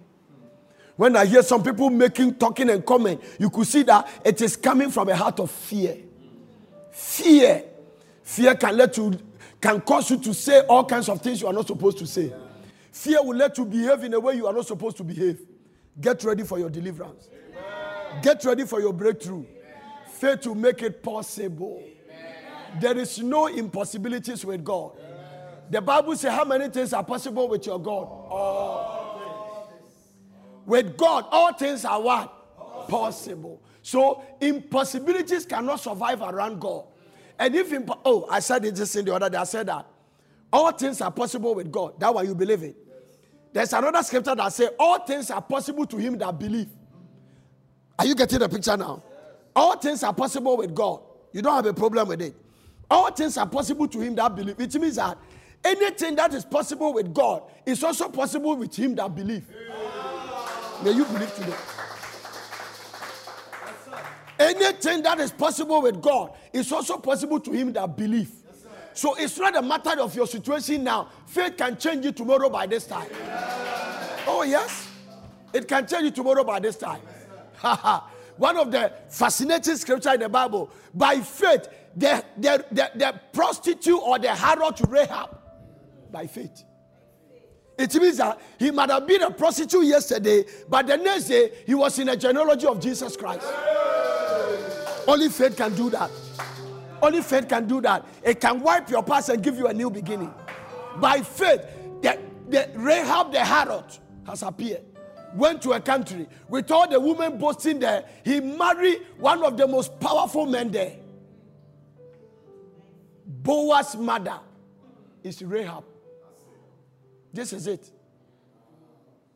When 0.96 1.14
I 1.14 1.26
hear 1.26 1.42
some 1.42 1.62
people 1.62 1.90
making, 1.90 2.36
talking, 2.36 2.70
and 2.70 2.84
comment, 2.84 3.22
you 3.38 3.50
could 3.50 3.66
see 3.66 3.82
that 3.82 4.08
it 4.24 4.40
is 4.40 4.56
coming 4.56 4.90
from 4.90 5.10
a 5.10 5.14
heart 5.14 5.38
of 5.38 5.50
fear. 5.50 5.98
Fear. 6.90 7.64
Fear 8.22 8.54
can 8.54 8.76
let 8.76 8.96
you, 8.96 9.12
can 9.60 9.80
cause 9.82 10.10
you 10.10 10.18
to 10.18 10.32
say 10.32 10.60
all 10.60 10.84
kinds 10.84 11.08
of 11.10 11.20
things 11.20 11.42
you 11.42 11.46
are 11.46 11.52
not 11.52 11.66
supposed 11.66 11.98
to 11.98 12.06
say. 12.06 12.32
Fear 12.90 13.22
will 13.22 13.36
let 13.36 13.56
you 13.58 13.66
behave 13.66 14.02
in 14.04 14.14
a 14.14 14.18
way 14.20 14.34
you 14.34 14.46
are 14.46 14.54
not 14.54 14.66
supposed 14.66 14.96
to 14.96 15.04
behave. 15.04 15.42
Get 16.00 16.24
ready 16.24 16.42
for 16.42 16.58
your 16.58 16.70
deliverance. 16.70 17.28
Get 18.22 18.44
ready 18.44 18.64
for 18.64 18.80
your 18.80 18.92
breakthrough. 18.92 19.44
Faith 20.06 20.40
to 20.42 20.54
make 20.54 20.82
it 20.82 21.02
possible. 21.02 21.82
There 22.80 22.96
is 22.98 23.18
no 23.20 23.46
impossibilities 23.46 24.44
with 24.44 24.64
God. 24.64 24.92
The 25.70 25.80
Bible 25.80 26.16
says, 26.16 26.32
How 26.32 26.44
many 26.44 26.68
things 26.68 26.92
are 26.92 27.04
possible 27.04 27.48
with 27.48 27.66
your 27.66 27.80
God? 27.80 28.04
All. 28.04 29.06
With 30.64 30.96
God, 30.96 31.26
all 31.30 31.52
things 31.52 31.84
are 31.84 32.00
what? 32.00 32.88
Possible. 32.88 33.62
So 33.82 34.22
impossibilities 34.40 35.46
cannot 35.46 35.80
survive 35.80 36.20
around 36.22 36.60
God. 36.60 36.84
And 37.38 37.54
if 37.54 37.70
impo- 37.70 38.00
oh, 38.04 38.26
I 38.28 38.40
said 38.40 38.64
it 38.64 38.74
just 38.74 38.96
in 38.96 39.04
the 39.04 39.14
other 39.14 39.30
day. 39.30 39.38
I 39.38 39.44
said 39.44 39.66
that 39.66 39.86
all 40.52 40.72
things 40.72 41.00
are 41.00 41.10
possible 41.10 41.54
with 41.54 41.70
God. 41.70 42.00
That 42.00 42.12
why 42.12 42.22
you 42.22 42.34
believe 42.34 42.62
it. 42.62 42.76
There's 43.52 43.72
another 43.72 44.02
scripture 44.02 44.34
that 44.34 44.52
says 44.52 44.70
all 44.78 45.04
things 45.04 45.30
are 45.30 45.40
possible 45.40 45.86
to 45.86 45.96
him 45.96 46.18
that 46.18 46.38
believe. 46.38 46.68
Are 47.98 48.06
you 48.06 48.14
getting 48.14 48.38
the 48.38 48.48
picture 48.48 48.76
now? 48.76 49.02
All 49.54 49.76
things 49.76 50.02
are 50.02 50.12
possible 50.12 50.56
with 50.56 50.74
God. 50.74 51.00
You 51.32 51.42
don't 51.42 51.54
have 51.54 51.66
a 51.66 51.74
problem 51.74 52.08
with 52.08 52.20
it. 52.20 52.34
All 52.90 53.10
things 53.10 53.36
are 53.36 53.46
possible 53.46 53.88
to 53.88 54.00
him 54.00 54.14
that 54.16 54.34
believe. 54.34 54.60
It 54.60 54.74
means 54.74 54.96
that 54.96 55.18
anything 55.64 56.14
that 56.16 56.32
is 56.34 56.44
possible 56.44 56.92
with 56.92 57.12
God 57.12 57.42
is 57.64 57.82
also 57.82 58.08
possible 58.08 58.56
with 58.56 58.76
him 58.76 58.94
that 58.96 59.14
believe. 59.14 59.46
May 60.84 60.92
you 60.92 61.04
believe 61.06 61.34
today. 61.34 61.54
Anything 64.38 65.02
that 65.02 65.18
is 65.18 65.32
possible 65.32 65.80
with 65.80 66.02
God 66.02 66.32
is 66.52 66.70
also 66.70 66.98
possible 66.98 67.40
to 67.40 67.50
him 67.50 67.72
that 67.72 67.96
believe. 67.96 68.30
So 68.92 69.14
it's 69.14 69.38
not 69.38 69.56
a 69.56 69.62
matter 69.62 70.00
of 70.00 70.14
your 70.14 70.26
situation 70.26 70.84
now. 70.84 71.08
Faith 71.26 71.56
can 71.56 71.76
change 71.76 72.04
you 72.04 72.12
tomorrow 72.12 72.48
by 72.48 72.66
this 72.66 72.86
time. 72.86 73.08
Oh, 74.26 74.44
yes. 74.46 74.88
It 75.52 75.66
can 75.66 75.86
change 75.86 76.04
you 76.04 76.10
tomorrow 76.10 76.44
by 76.44 76.60
this 76.60 76.76
time. 76.76 77.00
One 78.36 78.56
of 78.56 78.70
the 78.70 78.92
fascinating 79.08 79.76
scripture 79.76 80.12
in 80.12 80.20
the 80.20 80.28
Bible. 80.28 80.70
By 80.94 81.20
faith, 81.20 81.68
the, 81.96 82.22
the, 82.36 82.64
the, 82.70 82.90
the 82.94 83.20
prostitute 83.32 83.98
or 83.98 84.18
the 84.18 84.28
harlot 84.28 84.76
to 84.76 84.86
Rahab. 84.86 85.38
By 86.12 86.26
faith. 86.26 86.64
It 87.78 87.94
means 87.94 88.16
that 88.18 88.40
he 88.58 88.70
might 88.70 88.90
have 88.90 89.06
been 89.06 89.22
a 89.22 89.30
prostitute 89.30 89.84
yesterday, 89.84 90.44
but 90.68 90.86
the 90.86 90.96
next 90.96 91.24
day 91.24 91.52
he 91.66 91.74
was 91.74 91.98
in 91.98 92.08
a 92.08 92.16
genealogy 92.16 92.66
of 92.66 92.80
Jesus 92.80 93.16
Christ. 93.16 93.46
Only 95.06 95.28
faith 95.28 95.56
can 95.56 95.74
do 95.74 95.90
that. 95.90 96.10
Only 97.02 97.22
faith 97.22 97.48
can 97.48 97.66
do 97.66 97.80
that. 97.82 98.06
It 98.22 98.40
can 98.40 98.60
wipe 98.60 98.88
your 98.88 99.02
past 99.02 99.28
and 99.28 99.42
give 99.42 99.56
you 99.56 99.66
a 99.66 99.74
new 99.74 99.90
beginning. 99.90 100.32
By 100.96 101.20
faith, 101.20 101.62
the, 102.00 102.18
the 102.48 102.70
Rahab 102.74 103.32
the 103.32 103.38
harlot 103.38 103.98
has 104.26 104.42
appeared. 104.42 104.82
Went 105.36 105.60
to 105.62 105.72
a 105.72 105.80
country 105.80 106.26
with 106.48 106.70
all 106.70 106.88
the 106.88 106.98
women 106.98 107.36
boasting 107.36 107.78
there. 107.78 108.04
He 108.24 108.40
married 108.40 109.06
one 109.18 109.44
of 109.44 109.58
the 109.58 109.66
most 109.66 110.00
powerful 110.00 110.46
men 110.46 110.70
there. 110.70 110.96
Boaz's 113.26 113.96
mother 113.96 114.40
is 115.22 115.42
Rahab. 115.42 115.84
This 117.34 117.52
is 117.52 117.66
it. 117.66 117.90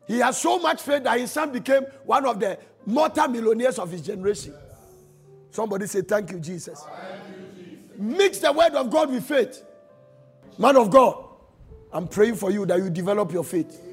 He 0.06 0.18
has 0.20 0.40
so 0.40 0.58
much 0.58 0.80
faith 0.80 1.04
that 1.04 1.20
his 1.20 1.30
son 1.30 1.52
became 1.52 1.82
one 2.04 2.24
of 2.24 2.40
the 2.40 2.58
multi-millionaires 2.86 3.78
of 3.78 3.90
his 3.90 4.00
generation. 4.00 4.54
Somebody 5.50 5.86
say, 5.86 6.00
Thank 6.00 6.32
you, 6.32 6.40
Jesus. 6.40 6.82
Mix 7.98 8.38
the 8.38 8.50
word 8.52 8.72
of 8.74 8.88
God 8.88 9.10
with 9.10 9.26
faith. 9.26 9.62
Man 10.56 10.76
of 10.76 10.90
God, 10.90 11.22
I'm 11.92 12.08
praying 12.08 12.36
for 12.36 12.50
you 12.50 12.64
that 12.64 12.78
you 12.78 12.88
develop 12.88 13.32
your 13.32 13.44
faith. 13.44 13.89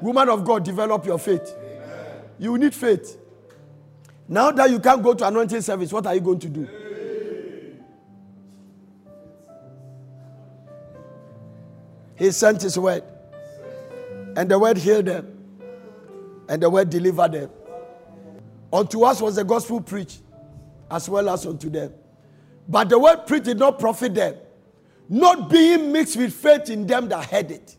Woman 0.00 0.28
of 0.28 0.44
God, 0.44 0.64
develop 0.64 1.06
your 1.06 1.18
faith. 1.18 1.54
You 2.38 2.56
need 2.56 2.74
faith. 2.74 3.16
Now 4.28 4.50
that 4.50 4.70
you 4.70 4.78
can't 4.78 5.02
go 5.02 5.14
to 5.14 5.26
anointing 5.26 5.62
service, 5.62 5.92
what 5.92 6.06
are 6.06 6.14
you 6.14 6.20
going 6.20 6.38
to 6.38 6.48
do? 6.48 6.68
He 12.16 12.30
sent 12.32 12.62
his 12.62 12.78
word. 12.78 13.04
And 14.36 14.50
the 14.50 14.58
word 14.58 14.76
healed 14.76 15.06
them. 15.06 15.34
And 16.48 16.62
the 16.62 16.68
word 16.68 16.90
delivered 16.90 17.32
them. 17.32 17.50
Unto 18.72 19.02
us 19.04 19.20
was 19.20 19.36
the 19.36 19.44
gospel 19.44 19.80
preached, 19.80 20.20
as 20.90 21.08
well 21.08 21.28
as 21.30 21.46
unto 21.46 21.70
them. 21.70 21.92
But 22.68 22.88
the 22.88 22.98
word 22.98 23.26
preached 23.26 23.46
did 23.46 23.58
not 23.58 23.78
profit 23.78 24.14
them, 24.14 24.34
not 25.08 25.48
being 25.48 25.90
mixed 25.90 26.16
with 26.16 26.34
faith 26.34 26.68
in 26.68 26.86
them 26.86 27.08
that 27.08 27.24
heard 27.30 27.50
it. 27.50 27.76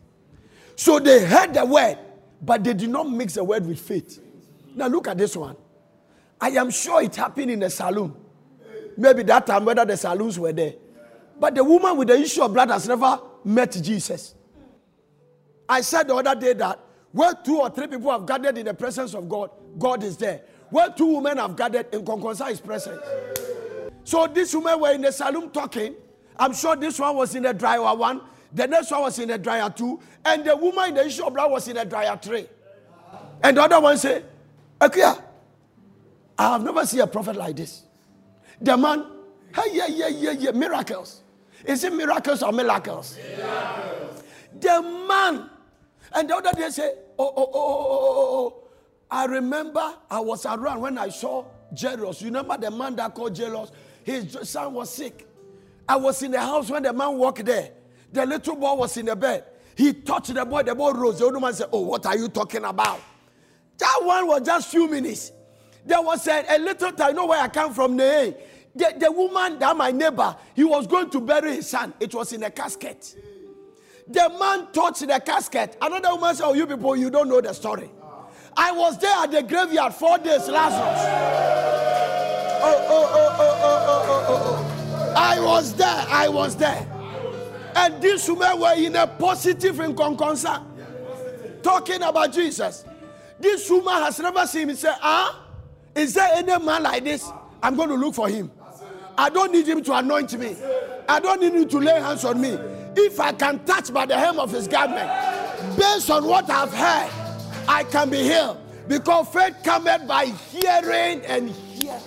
So 0.74 0.98
they 0.98 1.24
heard 1.24 1.54
the 1.54 1.64
word, 1.64 1.98
but 2.42 2.64
they 2.64 2.74
did 2.74 2.90
not 2.90 3.10
mix 3.10 3.34
the 3.34 3.44
word 3.44 3.66
with 3.66 3.80
faith. 3.80 4.20
Now 4.74 4.86
look 4.86 5.08
at 5.08 5.18
this 5.18 5.36
one. 5.36 5.56
I 6.40 6.50
am 6.50 6.70
sure 6.70 7.02
it 7.02 7.14
happened 7.16 7.50
in 7.50 7.62
a 7.62 7.70
saloon. 7.70 8.16
Maybe 8.96 9.22
that 9.24 9.46
time 9.46 9.64
whether 9.64 9.84
the 9.84 9.96
saloons 9.96 10.38
were 10.38 10.52
there. 10.52 10.74
But 11.38 11.54
the 11.54 11.64
woman 11.64 11.96
with 11.96 12.08
the 12.08 12.18
issue 12.18 12.42
of 12.42 12.52
blood 12.52 12.70
has 12.70 12.88
never 12.88 13.20
met 13.44 13.72
Jesus. 13.82 14.34
I 15.68 15.82
said 15.82 16.08
the 16.08 16.14
other 16.14 16.38
day 16.38 16.52
that 16.54 16.80
where 17.12 17.34
two 17.34 17.60
or 17.60 17.70
three 17.70 17.86
people 17.86 18.10
have 18.10 18.26
gathered 18.26 18.58
in 18.58 18.66
the 18.66 18.74
presence 18.74 19.14
of 19.14 19.28
God, 19.28 19.50
God 19.78 20.02
is 20.02 20.16
there. 20.16 20.42
Where 20.70 20.90
two 20.90 21.16
women 21.16 21.38
have 21.38 21.56
gathered 21.56 21.92
in 21.92 22.04
Konkonsa 22.04 22.50
is 22.50 22.60
present. 22.60 23.00
So 24.04 24.26
these 24.26 24.54
women 24.54 24.80
were 24.80 24.92
in 24.92 25.02
the 25.02 25.12
saloon 25.12 25.50
talking. 25.50 25.94
I'm 26.38 26.54
sure 26.54 26.76
this 26.76 26.98
one 26.98 27.16
was 27.16 27.34
in 27.34 27.42
the 27.42 27.52
dryer 27.52 27.94
one, 27.94 28.22
the 28.52 28.66
next 28.66 28.90
one 28.90 29.02
was 29.02 29.18
in 29.18 29.28
the 29.28 29.38
dryer 29.38 29.70
two, 29.70 30.00
and 30.24 30.44
the 30.44 30.56
woman 30.56 30.90
in 30.90 30.94
the 30.94 31.06
issue 31.06 31.24
of 31.24 31.34
blood 31.34 31.50
was 31.50 31.68
in 31.68 31.76
the 31.76 31.84
dryer 31.84 32.18
three. 32.20 32.46
And 33.42 33.56
the 33.56 33.62
other 33.62 33.80
one 33.80 33.96
said, 33.96 34.24
Akia, 34.80 35.22
I 36.38 36.52
have 36.52 36.62
never 36.62 36.84
seen 36.86 37.00
a 37.00 37.06
prophet 37.06 37.36
like 37.36 37.56
this. 37.56 37.84
The 38.60 38.76
man, 38.76 39.06
hey, 39.54 39.70
yeah, 39.72 39.86
yeah, 39.86 40.08
yeah, 40.08 40.30
yeah, 40.32 40.50
miracles. 40.50 41.22
Is 41.64 41.84
it 41.84 41.92
miracles 41.92 42.42
or 42.42 42.52
miracles? 42.52 43.16
Miracles. 43.16 44.22
The 44.58 44.82
man, 45.08 45.50
and 46.12 46.28
the 46.28 46.36
other 46.36 46.52
day 46.52 46.68
say, 46.70 46.94
oh, 47.18 47.32
oh, 47.36 47.36
oh, 47.36 47.50
oh, 47.54 47.54
oh, 47.54 47.88
oh, 47.90 48.14
oh, 48.16 48.54
oh. 48.56 48.68
I 49.10 49.24
remember 49.26 49.94
I 50.10 50.20
was 50.20 50.46
around 50.46 50.80
when 50.80 50.98
I 50.98 51.08
saw 51.08 51.44
Jairus. 51.78 52.20
You 52.22 52.28
remember 52.28 52.56
the 52.58 52.70
man 52.70 52.96
that 52.96 53.14
called 53.14 53.36
Jairus? 53.36 53.72
His 54.04 54.36
son 54.48 54.74
was 54.74 54.90
sick. 54.92 55.26
I 55.88 55.96
was 55.96 56.22
in 56.22 56.30
the 56.30 56.40
house 56.40 56.70
when 56.70 56.82
the 56.82 56.92
man 56.92 57.16
walked 57.16 57.44
there. 57.44 57.70
The 58.12 58.26
little 58.26 58.56
boy 58.56 58.74
was 58.74 58.96
in 58.96 59.06
the 59.06 59.16
bed. 59.16 59.44
He 59.76 59.92
touched 59.92 60.34
the 60.34 60.44
boy. 60.44 60.62
The 60.62 60.74
boy 60.74 60.92
rose. 60.92 61.18
The 61.18 61.24
old 61.24 61.40
man 61.40 61.54
said, 61.54 61.68
"Oh, 61.72 61.80
what 61.80 62.04
are 62.06 62.16
you 62.16 62.28
talking 62.28 62.64
about?" 62.64 63.00
That 63.78 63.98
one 64.02 64.26
was 64.26 64.42
just 64.42 64.70
few 64.70 64.88
minutes. 64.88 65.32
There 65.86 66.02
was 66.02 66.26
a, 66.26 66.44
a 66.48 66.58
little 66.58 66.92
time. 66.92 67.10
You 67.10 67.14
know 67.16 67.26
where 67.26 67.40
I 67.40 67.48
come 67.48 67.72
from? 67.72 67.96
The, 67.96 68.36
the 68.74 69.10
woman 69.10 69.58
that 69.58 69.76
my 69.76 69.90
neighbor, 69.90 70.36
he 70.54 70.64
was 70.64 70.86
going 70.86 71.10
to 71.10 71.20
bury 71.20 71.56
his 71.56 71.70
son. 71.70 71.94
It 71.98 72.14
was 72.14 72.32
in 72.32 72.42
a 72.42 72.50
casket. 72.50 73.16
The 74.06 74.28
man 74.38 74.70
touched 74.72 75.06
the 75.06 75.20
casket. 75.24 75.76
Another 75.80 76.10
woman 76.10 76.34
said, 76.34 76.44
Oh, 76.44 76.52
you 76.52 76.66
people, 76.66 76.96
you 76.96 77.10
don't 77.10 77.28
know 77.28 77.40
the 77.40 77.52
story. 77.52 77.90
I 78.56 78.72
was 78.72 78.98
there 78.98 79.16
at 79.16 79.30
the 79.30 79.42
graveyard 79.42 79.94
four 79.94 80.18
days, 80.18 80.48
Lazarus. 80.48 81.00
Oh, 82.62 82.86
oh, 82.88 83.10
oh, 83.12 83.36
oh, 83.38 83.58
oh, 83.62 83.86
oh, 83.86 84.26
oh, 84.28 85.04
oh. 85.06 85.14
I 85.16 85.40
was 85.40 85.74
there. 85.74 86.06
I 86.08 86.28
was 86.28 86.56
there. 86.56 86.86
And 87.74 88.02
these 88.02 88.28
women 88.28 88.60
were 88.60 88.74
in 88.74 88.96
a 88.96 89.06
positive 89.06 89.80
in 89.80 89.94
Konkonsa, 89.94 90.62
talking 91.62 92.02
about 92.02 92.32
Jesus. 92.32 92.84
This 93.38 93.68
woman 93.70 93.94
has 93.94 94.18
never 94.18 94.46
seen 94.46 94.68
him 94.70 94.76
say, 94.76 94.92
Ah, 95.00 95.44
is 95.94 96.14
there 96.14 96.30
any 96.34 96.64
man 96.64 96.82
like 96.82 97.04
this? 97.04 97.30
I'm 97.62 97.76
going 97.76 97.88
to 97.88 97.94
look 97.94 98.14
for 98.14 98.28
him. 98.28 98.50
I 99.16 99.28
don't 99.28 99.52
need 99.52 99.66
him 99.68 99.82
to 99.84 99.94
anoint 99.96 100.38
me. 100.38 100.56
I 101.08 101.20
don't 101.20 101.40
need 101.40 101.54
him 101.54 101.68
to 101.68 101.78
lay 101.78 102.00
hands 102.00 102.24
on 102.24 102.40
me. 102.40 102.56
If 102.96 103.20
I 103.20 103.32
can 103.32 103.64
touch 103.64 103.92
by 103.92 104.06
the 104.06 104.18
hem 104.18 104.38
of 104.38 104.50
his 104.50 104.66
garment, 104.66 105.10
based 105.76 106.10
on 106.10 106.24
what 106.24 106.48
I've 106.50 106.72
heard, 106.72 107.10
I 107.68 107.84
can 107.84 108.10
be 108.10 108.22
healed. 108.22 108.58
Because 108.88 109.28
faith 109.28 109.56
cometh 109.62 110.06
by 110.06 110.26
hearing 110.26 111.20
and 111.26 111.50
hearing. 111.50 112.00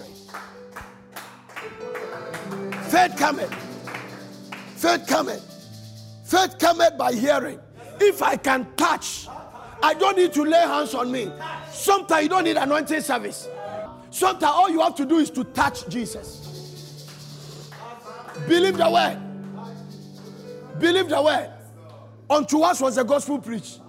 Faith 2.90 3.16
cometh. 3.18 3.54
Faith 4.76 5.08
cometh. 5.08 5.53
Faith 6.34 6.58
cometh 6.58 6.98
by 6.98 7.14
hearing. 7.14 7.60
If 8.02 8.24
I 8.24 8.38
can 8.38 8.66
touch, 8.76 9.28
I 9.84 9.94
don't 9.94 10.18
need 10.18 10.34
to 10.34 10.44
lay 10.44 10.62
hands 10.62 10.96
on 10.96 11.12
me. 11.12 11.32
Sometimes 11.70 12.24
you 12.24 12.30
don't 12.30 12.46
need 12.46 12.58
anointing 12.58 13.02
service. 13.02 13.48
Sometimes 14.10 14.52
all 14.52 14.68
you 14.68 14.82
have 14.82 14.96
to 14.96 15.06
do 15.06 15.20
is 15.20 15.30
to 15.30 15.44
touch 15.44 15.88
Jesus. 15.88 17.70
Believe 18.48 18.78
the 18.78 18.90
word. 18.90 19.20
Believe 20.80 21.08
the 21.08 21.22
word. 21.22 21.52
Unto 22.28 22.62
us 22.62 22.82
was 22.82 22.96
the 22.96 23.04
gospel 23.04 23.38
preached. 23.38 23.80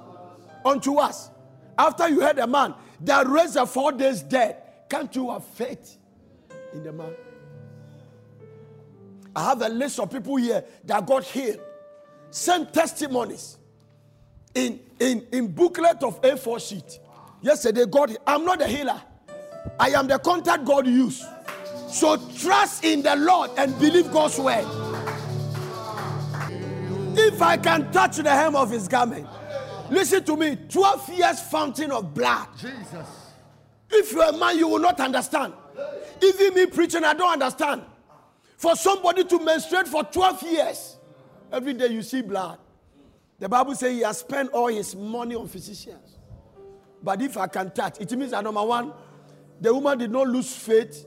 Unto 0.66 0.98
us. 0.98 1.30
After 1.78 2.10
you 2.10 2.20
heard 2.20 2.38
a 2.38 2.46
man 2.46 2.74
that 3.00 3.26
raised 3.26 3.54
the 3.54 3.64
four 3.64 3.90
days 3.90 4.22
dead, 4.22 4.58
can't 4.90 5.16
you 5.16 5.30
have 5.30 5.44
faith 5.46 5.96
in 6.74 6.82
the 6.82 6.92
man? 6.92 7.14
I 9.34 9.44
have 9.44 9.62
a 9.62 9.68
list 9.70 9.98
of 9.98 10.12
people 10.12 10.36
here 10.36 10.62
that 10.84 11.06
got 11.06 11.24
healed. 11.24 11.60
Send 12.34 12.72
testimonies 12.72 13.58
in, 14.56 14.80
in, 14.98 15.24
in 15.30 15.46
booklet 15.46 16.02
of 16.02 16.20
A4 16.20 16.68
sheet. 16.68 16.98
Yesterday, 17.40 17.84
God, 17.88 18.16
I'm 18.26 18.44
not 18.44 18.60
a 18.60 18.66
healer. 18.66 19.00
I 19.78 19.90
am 19.90 20.08
the 20.08 20.18
contact 20.18 20.64
God 20.64 20.84
used. 20.84 21.24
So 21.88 22.16
trust 22.36 22.84
in 22.84 23.02
the 23.02 23.14
Lord 23.14 23.52
and 23.56 23.78
believe 23.78 24.10
God's 24.10 24.36
word. 24.40 24.64
If 27.16 27.40
I 27.40 27.56
can 27.56 27.92
touch 27.92 28.16
the 28.16 28.30
hem 28.30 28.56
of 28.56 28.68
his 28.68 28.88
garment, 28.88 29.28
listen 29.88 30.24
to 30.24 30.36
me 30.36 30.58
12 30.68 31.10
years 31.10 31.38
fountain 31.38 31.92
of 31.92 32.12
blood. 32.14 32.48
Jesus. 32.56 33.30
If 33.88 34.10
you're 34.10 34.24
a 34.24 34.36
man, 34.36 34.58
you 34.58 34.66
will 34.66 34.80
not 34.80 34.98
understand. 34.98 35.52
Even 36.20 36.54
me 36.54 36.66
preaching, 36.66 37.04
I 37.04 37.14
don't 37.14 37.34
understand. 37.34 37.82
For 38.56 38.74
somebody 38.74 39.22
to 39.22 39.38
menstruate 39.38 39.86
for 39.86 40.02
12 40.02 40.42
years, 40.42 40.93
every 41.52 41.74
day 41.74 41.88
you 41.88 42.02
see 42.02 42.22
blood. 42.22 42.58
The 43.38 43.48
Bible 43.48 43.74
says 43.74 43.92
he 43.92 44.00
has 44.00 44.18
spent 44.18 44.50
all 44.52 44.68
his 44.68 44.94
money 44.94 45.34
on 45.34 45.48
physicians. 45.48 46.18
But 47.02 47.20
if 47.20 47.36
I 47.36 47.46
can 47.46 47.70
touch, 47.70 48.00
it 48.00 48.10
means 48.12 48.30
that 48.30 48.44
number 48.44 48.62
one, 48.62 48.92
the 49.60 49.72
woman 49.72 49.98
did 49.98 50.10
not 50.10 50.28
lose 50.28 50.54
faith, 50.54 51.06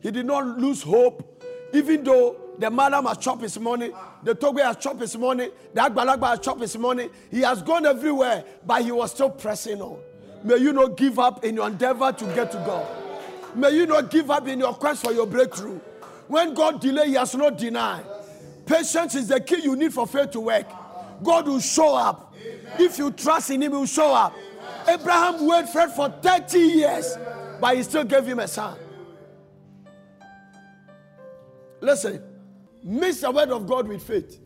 he 0.00 0.10
did 0.10 0.26
not 0.26 0.58
lose 0.58 0.82
hope, 0.82 1.44
even 1.72 2.04
though 2.04 2.36
the 2.58 2.70
madam 2.70 3.06
has 3.06 3.18
chopped 3.18 3.42
his 3.42 3.58
money, 3.58 3.90
the 4.22 4.34
Togwe 4.34 4.62
has 4.62 4.76
chopped 4.76 5.00
his 5.00 5.16
money, 5.16 5.50
the 5.74 5.80
Agbalagba 5.80 6.28
has 6.30 6.38
chopped 6.38 6.60
his 6.60 6.76
money. 6.76 7.08
He 7.30 7.40
has 7.40 7.62
gone 7.62 7.86
everywhere, 7.86 8.44
but 8.64 8.82
he 8.82 8.92
was 8.92 9.10
still 9.10 9.30
pressing 9.30 9.80
on. 9.80 9.98
May 10.44 10.58
you 10.58 10.72
not 10.72 10.96
give 10.96 11.18
up 11.18 11.44
in 11.44 11.56
your 11.56 11.66
endeavor 11.68 12.12
to 12.12 12.24
get 12.34 12.50
to 12.52 12.58
God. 12.58 12.86
May 13.54 13.70
you 13.70 13.86
not 13.86 14.10
give 14.10 14.30
up 14.30 14.48
in 14.48 14.58
your 14.58 14.74
quest 14.74 15.02
for 15.04 15.12
your 15.12 15.26
breakthrough. 15.26 15.78
When 16.28 16.54
God 16.54 16.80
delay, 16.80 17.08
He 17.08 17.14
has 17.14 17.34
not 17.34 17.58
denied. 17.58 18.04
Patience 18.66 19.14
is 19.14 19.28
the 19.28 19.40
key 19.40 19.62
you 19.62 19.76
need 19.76 19.92
for 19.92 20.06
faith 20.06 20.30
to 20.32 20.40
work. 20.40 20.66
God 21.22 21.46
will 21.46 21.60
show 21.60 21.94
up. 21.94 22.34
If 22.78 22.98
you 22.98 23.10
trust 23.10 23.50
in 23.50 23.62
Him, 23.62 23.72
He 23.72 23.78
will 23.78 23.86
show 23.86 24.14
up. 24.14 24.34
Abraham 24.88 25.46
waited 25.46 25.90
for 25.94 26.08
30 26.08 26.58
years, 26.58 27.16
but 27.60 27.76
He 27.76 27.82
still 27.82 28.04
gave 28.04 28.24
him 28.24 28.38
a 28.38 28.48
son. 28.48 28.78
Listen, 31.80 32.22
mix 32.82 33.20
the 33.20 33.30
word 33.30 33.50
of 33.50 33.66
God 33.66 33.88
with 33.88 34.02
faith. 34.02 34.38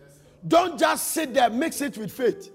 Don't 0.47 0.79
just 0.79 1.09
sit 1.09 1.35
there, 1.35 1.51
mix 1.51 1.81
it 1.81 1.97
with 1.99 2.13
faith. 2.13 2.51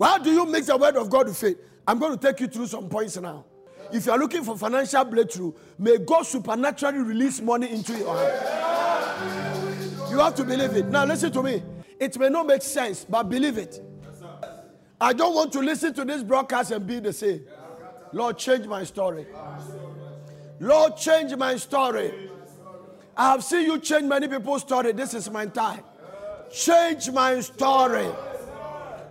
How 0.00 0.18
do 0.18 0.30
you 0.30 0.46
mix 0.46 0.66
the 0.68 0.76
word 0.76 0.96
of 0.96 1.10
God 1.10 1.26
with 1.26 1.36
faith? 1.36 1.58
I'm 1.86 1.98
going 1.98 2.16
to 2.16 2.26
take 2.26 2.40
you 2.40 2.46
through 2.46 2.66
some 2.66 2.88
points 2.88 3.16
now. 3.16 3.44
If 3.92 4.06
you 4.06 4.12
are 4.12 4.18
looking 4.18 4.42
for 4.42 4.56
financial 4.56 5.04
breakthrough, 5.04 5.52
may 5.78 5.98
God 5.98 6.24
supernaturally 6.24 7.00
release 7.00 7.40
money 7.40 7.70
into 7.70 7.96
your 7.96 8.16
hand. 8.16 8.73
You 10.14 10.20
have 10.20 10.36
to 10.36 10.44
believe 10.44 10.76
it. 10.76 10.86
Now, 10.86 11.04
listen 11.04 11.32
to 11.32 11.42
me. 11.42 11.60
It 11.98 12.16
may 12.20 12.28
not 12.28 12.46
make 12.46 12.62
sense, 12.62 13.04
but 13.04 13.24
believe 13.24 13.58
it. 13.58 13.82
I 15.00 15.12
don't 15.12 15.34
want 15.34 15.52
to 15.54 15.58
listen 15.58 15.92
to 15.94 16.04
this 16.04 16.22
broadcast 16.22 16.70
and 16.70 16.86
be 16.86 17.00
the 17.00 17.12
same. 17.12 17.44
Lord, 18.12 18.38
change 18.38 18.64
my 18.68 18.84
story. 18.84 19.26
Lord, 20.60 20.96
change 20.96 21.34
my 21.34 21.56
story. 21.56 22.30
I 23.16 23.32
have 23.32 23.42
seen 23.42 23.66
you 23.66 23.80
change 23.80 24.04
many 24.04 24.28
people's 24.28 24.62
story. 24.62 24.92
This 24.92 25.14
is 25.14 25.28
my 25.28 25.46
time. 25.46 25.82
Change 26.52 27.10
my 27.10 27.40
story. 27.40 28.08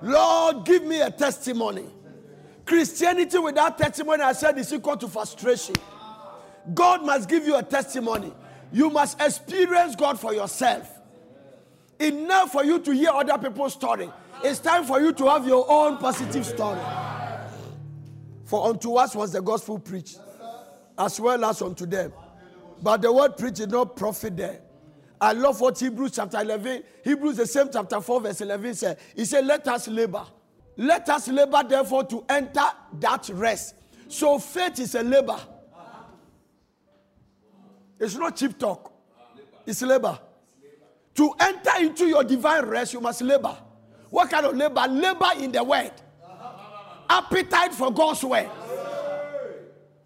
Lord, 0.01 0.63
give 0.63 0.85
me 0.85 1.01
a 1.01 1.11
testimony. 1.11 1.83
Christianity 2.65 3.39
without 3.39 3.77
testimony, 3.77 4.21
I 4.21 4.31
said, 4.31 4.57
is 4.57 4.71
equal 4.71 4.95
to 4.95 5.09
frustration. 5.09 5.75
God 6.73 7.05
must 7.05 7.27
give 7.27 7.45
you 7.45 7.57
a 7.57 7.63
testimony. 7.63 8.31
You 8.73 8.89
must 8.89 9.21
experience 9.21 9.95
God 9.95 10.19
for 10.19 10.33
yourself. 10.33 10.89
Enough 11.99 12.51
for 12.51 12.65
you 12.65 12.79
to 12.79 12.91
hear 12.91 13.11
other 13.11 13.37
people's 13.37 13.73
story. 13.73 14.11
It's 14.43 14.59
time 14.59 14.83
for 14.83 14.99
you 14.99 15.13
to 15.13 15.29
have 15.29 15.47
your 15.47 15.65
own 15.69 15.99
positive 15.99 16.43
story. 16.43 16.79
For 18.45 18.67
unto 18.67 18.95
us 18.95 19.15
was 19.15 19.31
the 19.31 19.41
gospel 19.41 19.77
preached, 19.77 20.19
as 20.97 21.19
well 21.19 21.45
as 21.45 21.61
unto 21.61 21.85
them. 21.85 22.11
But 22.81 23.03
the 23.03 23.13
word 23.13 23.37
preached 23.37 23.57
did 23.57 23.71
not 23.71 23.95
profit 23.95 24.35
them. 24.35 24.57
I 25.21 25.33
love 25.33 25.61
what 25.61 25.79
Hebrews 25.79 26.11
chapter 26.15 26.41
11, 26.41 26.83
Hebrews 27.03 27.37
the 27.37 27.45
same 27.45 27.69
chapter 27.71 28.01
4, 28.01 28.21
verse 28.21 28.41
11 28.41 28.73
said. 28.73 28.97
He 29.15 29.23
said, 29.23 29.45
Let 29.45 29.67
us 29.67 29.87
labor. 29.87 30.25
Let 30.75 31.07
us 31.09 31.27
labor, 31.27 31.63
therefore, 31.63 32.05
to 32.05 32.25
enter 32.27 32.65
that 32.99 33.29
rest. 33.29 33.75
So 34.07 34.39
faith 34.39 34.79
is 34.79 34.95
a 34.95 35.03
labor. 35.03 35.39
It's 38.03 38.15
not 38.15 38.35
cheap 38.35 38.59
talk, 38.59 38.91
it's 39.65 39.81
labor. 39.81 40.19
To 41.15 41.31
enter 41.39 41.71
into 41.79 42.05
your 42.07 42.23
divine 42.23 42.65
rest, 42.65 42.93
you 42.93 42.99
must 42.99 43.21
labor. 43.21 43.55
What 44.09 44.29
kind 44.29 44.45
of 44.45 44.55
labor? 44.55 44.85
Labor 44.89 45.29
in 45.39 45.51
the 45.51 45.63
word. 45.63 45.91
Appetite 47.09 47.73
for 47.73 47.91
God's 47.91 48.23
word. 48.23 48.49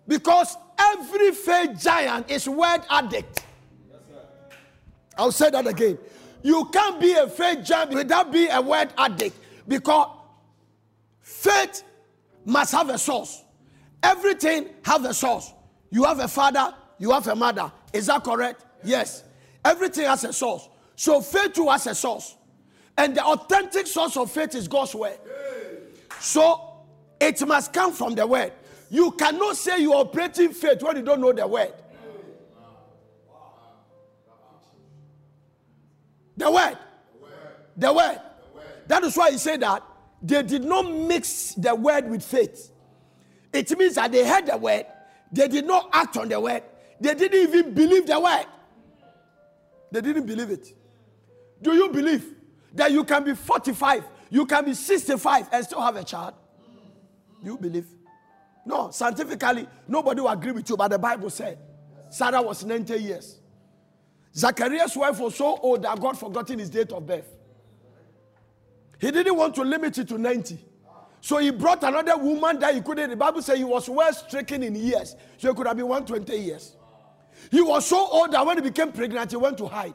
Because 0.07 0.55
every 0.77 1.31
faith 1.31 1.81
giant 1.81 2.29
is 2.29 2.47
word 2.47 2.81
addict. 2.89 3.45
I'll 5.17 5.31
say 5.31 5.49
that 5.49 5.65
again. 5.65 5.97
You 6.43 6.65
can't 6.65 6.99
be 6.99 7.13
a 7.13 7.27
faith 7.27 7.65
giant 7.65 7.91
without 7.91 8.31
being 8.31 8.51
a 8.51 8.61
word 8.61 8.89
addict 8.97 9.37
because 9.67 10.09
faith 11.21 11.83
must 12.45 12.73
have 12.73 12.89
a 12.89 12.97
source. 12.97 13.43
Everything 14.03 14.69
have 14.83 15.03
a 15.05 15.13
source. 15.13 15.51
You 15.89 16.03
have 16.03 16.19
a 16.19 16.27
father, 16.27 16.73
you 16.99 17.11
have 17.11 17.27
a 17.27 17.35
mother. 17.35 17.71
Is 17.93 18.07
that 18.07 18.23
correct? 18.23 18.65
Yes. 18.83 19.23
Everything 19.63 20.05
has 20.05 20.23
a 20.23 20.33
source. 20.33 20.67
So 20.95 21.21
faith 21.21 21.53
too 21.53 21.69
has 21.69 21.87
a 21.87 21.95
source. 21.95 22.35
And 22.97 23.15
the 23.15 23.23
authentic 23.23 23.85
source 23.87 24.17
of 24.17 24.31
faith 24.31 24.55
is 24.55 24.67
God's 24.67 24.95
word. 24.95 25.19
So 26.19 26.61
it 27.19 27.45
must 27.47 27.71
come 27.73 27.93
from 27.93 28.15
the 28.15 28.25
word. 28.25 28.53
You 28.89 29.11
cannot 29.11 29.57
say 29.57 29.79
you 29.79 29.93
are 29.93 30.01
operating 30.01 30.53
faith 30.53 30.81
when 30.81 30.97
you 30.97 31.03
don't 31.03 31.21
know 31.21 31.33
the 31.33 31.45
word. 31.45 31.73
The 36.37 36.51
word. 36.51 36.77
The 37.75 37.93
word. 37.93 38.21
That 38.87 39.03
is 39.03 39.17
why 39.17 39.31
he 39.31 39.37
said 39.37 39.59
that 39.61 39.83
they 40.21 40.41
did 40.43 40.63
not 40.63 40.89
mix 40.89 41.53
the 41.53 41.75
word 41.75 42.09
with 42.09 42.23
faith. 42.23 42.71
It 43.53 43.77
means 43.77 43.95
that 43.95 44.11
they 44.11 44.27
heard 44.27 44.45
the 44.45 44.57
word, 44.57 44.85
they 45.31 45.47
did 45.47 45.65
not 45.65 45.89
act 45.91 46.17
on 46.17 46.29
the 46.29 46.39
word, 46.39 46.63
they 46.99 47.13
didn't 47.13 47.39
even 47.39 47.73
believe 47.73 48.07
the 48.07 48.19
word. 48.19 48.45
They 49.91 50.01
didn't 50.01 50.25
believe 50.25 50.49
it. 50.49 50.73
Do 51.61 51.73
you 51.73 51.89
believe 51.89 52.33
that 52.73 52.91
you 52.91 53.03
can 53.03 53.23
be 53.23 53.33
45, 53.33 54.03
you 54.29 54.45
can 54.45 54.65
be 54.65 54.73
65 54.73 55.49
and 55.51 55.65
still 55.65 55.81
have 55.81 55.95
a 55.95 56.03
child? 56.03 56.33
Do 57.43 57.51
you 57.51 57.57
believe? 57.57 57.87
No, 58.65 58.91
scientifically, 58.91 59.67
nobody 59.87 60.21
will 60.21 60.29
agree 60.29 60.51
with 60.51 60.69
you, 60.69 60.75
but 60.75 60.89
the 60.89 60.99
Bible 60.99 61.29
said 61.29 61.57
Sarah 62.09 62.41
was 62.41 62.65
90 62.65 62.99
years. 62.99 63.39
Zacharias' 64.35 64.95
wife 64.95 65.19
was 65.19 65.35
so 65.35 65.57
old 65.57 65.83
that 65.83 65.99
God 65.99 66.17
forgotten 66.17 66.59
his 66.59 66.69
date 66.69 66.91
of 66.91 67.05
birth. 67.05 67.27
He 68.99 69.11
didn't 69.11 69.35
want 69.35 69.55
to 69.55 69.63
limit 69.63 69.97
it 69.97 70.07
to 70.09 70.17
90. 70.17 70.57
So 71.21 71.37
he 71.37 71.49
brought 71.51 71.83
another 71.83 72.17
woman 72.17 72.59
that 72.59 72.75
he 72.75 72.81
couldn't. 72.81 73.09
The 73.09 73.15
Bible 73.15 73.41
says 73.41 73.57
he 73.57 73.63
was 73.63 73.89
well 73.89 74.13
stricken 74.13 74.63
in 74.63 74.75
years. 74.75 75.15
So 75.37 75.49
he 75.49 75.55
could 75.55 75.67
have 75.67 75.75
been 75.75 75.87
120 75.87 76.37
years. 76.41 76.76
He 77.51 77.61
was 77.61 77.85
so 77.85 78.07
old 78.09 78.31
that 78.31 78.45
when 78.45 78.57
he 78.57 78.63
became 78.63 78.91
pregnant, 78.91 79.31
he 79.31 79.37
went 79.37 79.57
to 79.59 79.67
hide. 79.67 79.93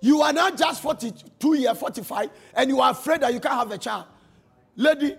You 0.00 0.22
are 0.22 0.32
not 0.32 0.56
just 0.56 0.82
42 0.82 1.54
years, 1.54 1.78
45, 1.78 2.30
and 2.54 2.70
you 2.70 2.80
are 2.80 2.92
afraid 2.92 3.20
that 3.20 3.34
you 3.34 3.40
can't 3.40 3.54
have 3.54 3.70
a 3.70 3.78
child. 3.78 4.06
Lady, 4.76 5.14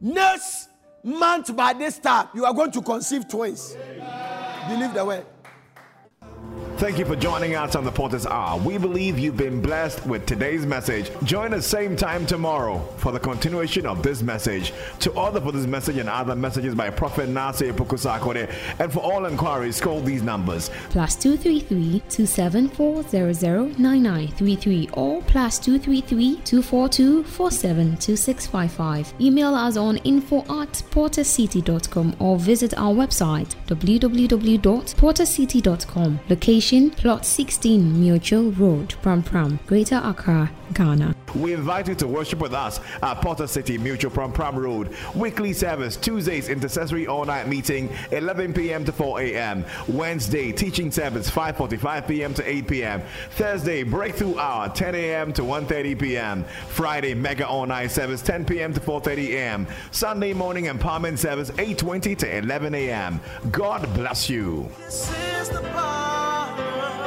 next 0.00 0.68
month 1.04 1.54
by 1.54 1.72
this 1.72 1.98
time, 1.98 2.28
you 2.34 2.44
are 2.44 2.52
going 2.52 2.72
to 2.72 2.82
conceive 2.82 3.28
twins. 3.28 3.76
Believe 4.68 4.92
the 4.92 5.04
word. 5.04 5.26
Thank 6.76 6.98
you 6.98 7.04
for 7.04 7.14
joining 7.14 7.54
us 7.54 7.76
on 7.76 7.84
the 7.84 7.92
Potter's 7.92 8.26
Hour. 8.26 8.58
We 8.58 8.78
believe 8.78 9.16
you've 9.16 9.36
been 9.36 9.62
blessed 9.62 10.04
with 10.06 10.26
today's 10.26 10.66
message. 10.66 11.08
Join 11.22 11.54
us 11.54 11.66
same 11.66 11.94
time 11.94 12.26
tomorrow 12.26 12.80
for 12.96 13.12
the 13.12 13.20
continuation 13.20 13.86
of 13.86 14.02
this 14.02 14.22
message. 14.22 14.72
To 15.00 15.12
order 15.12 15.40
for 15.40 15.52
this 15.52 15.66
message 15.66 15.98
and 15.98 16.08
other 16.08 16.34
messages 16.34 16.74
by 16.74 16.90
Prophet 16.90 17.28
Nana 17.28 17.52
Osei 17.52 17.72
Opoku 17.72 17.96
Sarkodie, 17.96 18.52
and 18.80 18.92
for 18.92 18.98
all 19.00 19.26
inquiries, 19.26 19.80
call 19.80 20.00
these 20.00 20.22
numbers. 20.22 20.68
plus 20.90 21.14
233 21.14 22.02
274 22.08 23.04
or 24.94 25.22
plus 25.22 25.58
233 25.60 26.40
242 26.44 27.22
472655. 27.22 29.14
Email 29.20 29.54
us 29.54 29.76
on 29.76 29.98
info 29.98 30.40
at 30.60 30.72
portercity.com 30.90 32.16
or 32.18 32.36
visit 32.38 32.74
our 32.76 32.92
website 32.92 33.54
www.portercity.com. 33.66 36.18
Location 36.28 36.63
plot 36.64 37.26
16 37.26 38.00
Mutual 38.00 38.50
Road, 38.52 38.94
Prampram, 39.02 39.58
Greater 39.66 40.00
Accra, 40.02 40.50
Ghana. 40.72 41.14
We 41.34 41.52
invite 41.52 41.88
you 41.88 41.94
to 41.96 42.06
worship 42.06 42.38
with 42.38 42.54
us 42.54 42.80
at 43.02 43.20
Potter 43.20 43.46
City 43.46 43.76
Mutual 43.76 44.10
Prampram 44.10 44.54
Road. 44.56 44.96
Weekly 45.14 45.52
service, 45.52 45.96
Tuesdays, 45.96 46.48
intercessory 46.48 47.06
all-night 47.06 47.48
meeting, 47.48 47.90
11 48.12 48.54
p.m. 48.54 48.82
to 48.86 48.92
4 48.92 49.20
a.m. 49.20 49.64
Wednesday, 49.88 50.52
teaching 50.52 50.90
service, 50.90 51.30
5.45 51.30 52.08
p.m. 52.08 52.32
to 52.32 52.48
8 52.48 52.66
p.m. 52.68 53.02
Thursday, 53.32 53.82
breakthrough 53.82 54.38
hour, 54.38 54.70
10 54.70 54.94
a.m. 54.94 55.32
to 55.34 55.42
1.30 55.42 56.00
p.m. 56.00 56.44
Friday, 56.68 57.12
mega 57.12 57.46
all-night 57.46 57.90
service, 57.90 58.22
10 58.22 58.46
p.m. 58.46 58.72
to 58.72 58.80
4.30 58.80 59.28
a.m. 59.34 59.66
Sunday 59.90 60.32
morning 60.32 60.64
empowerment 60.64 61.18
service, 61.18 61.50
8.20 61.50 62.16
to 62.18 62.38
11 62.38 62.74
a.m. 62.74 63.20
God 63.50 63.92
bless 63.92 64.30
you. 64.30 64.70
Oh. 66.56 67.03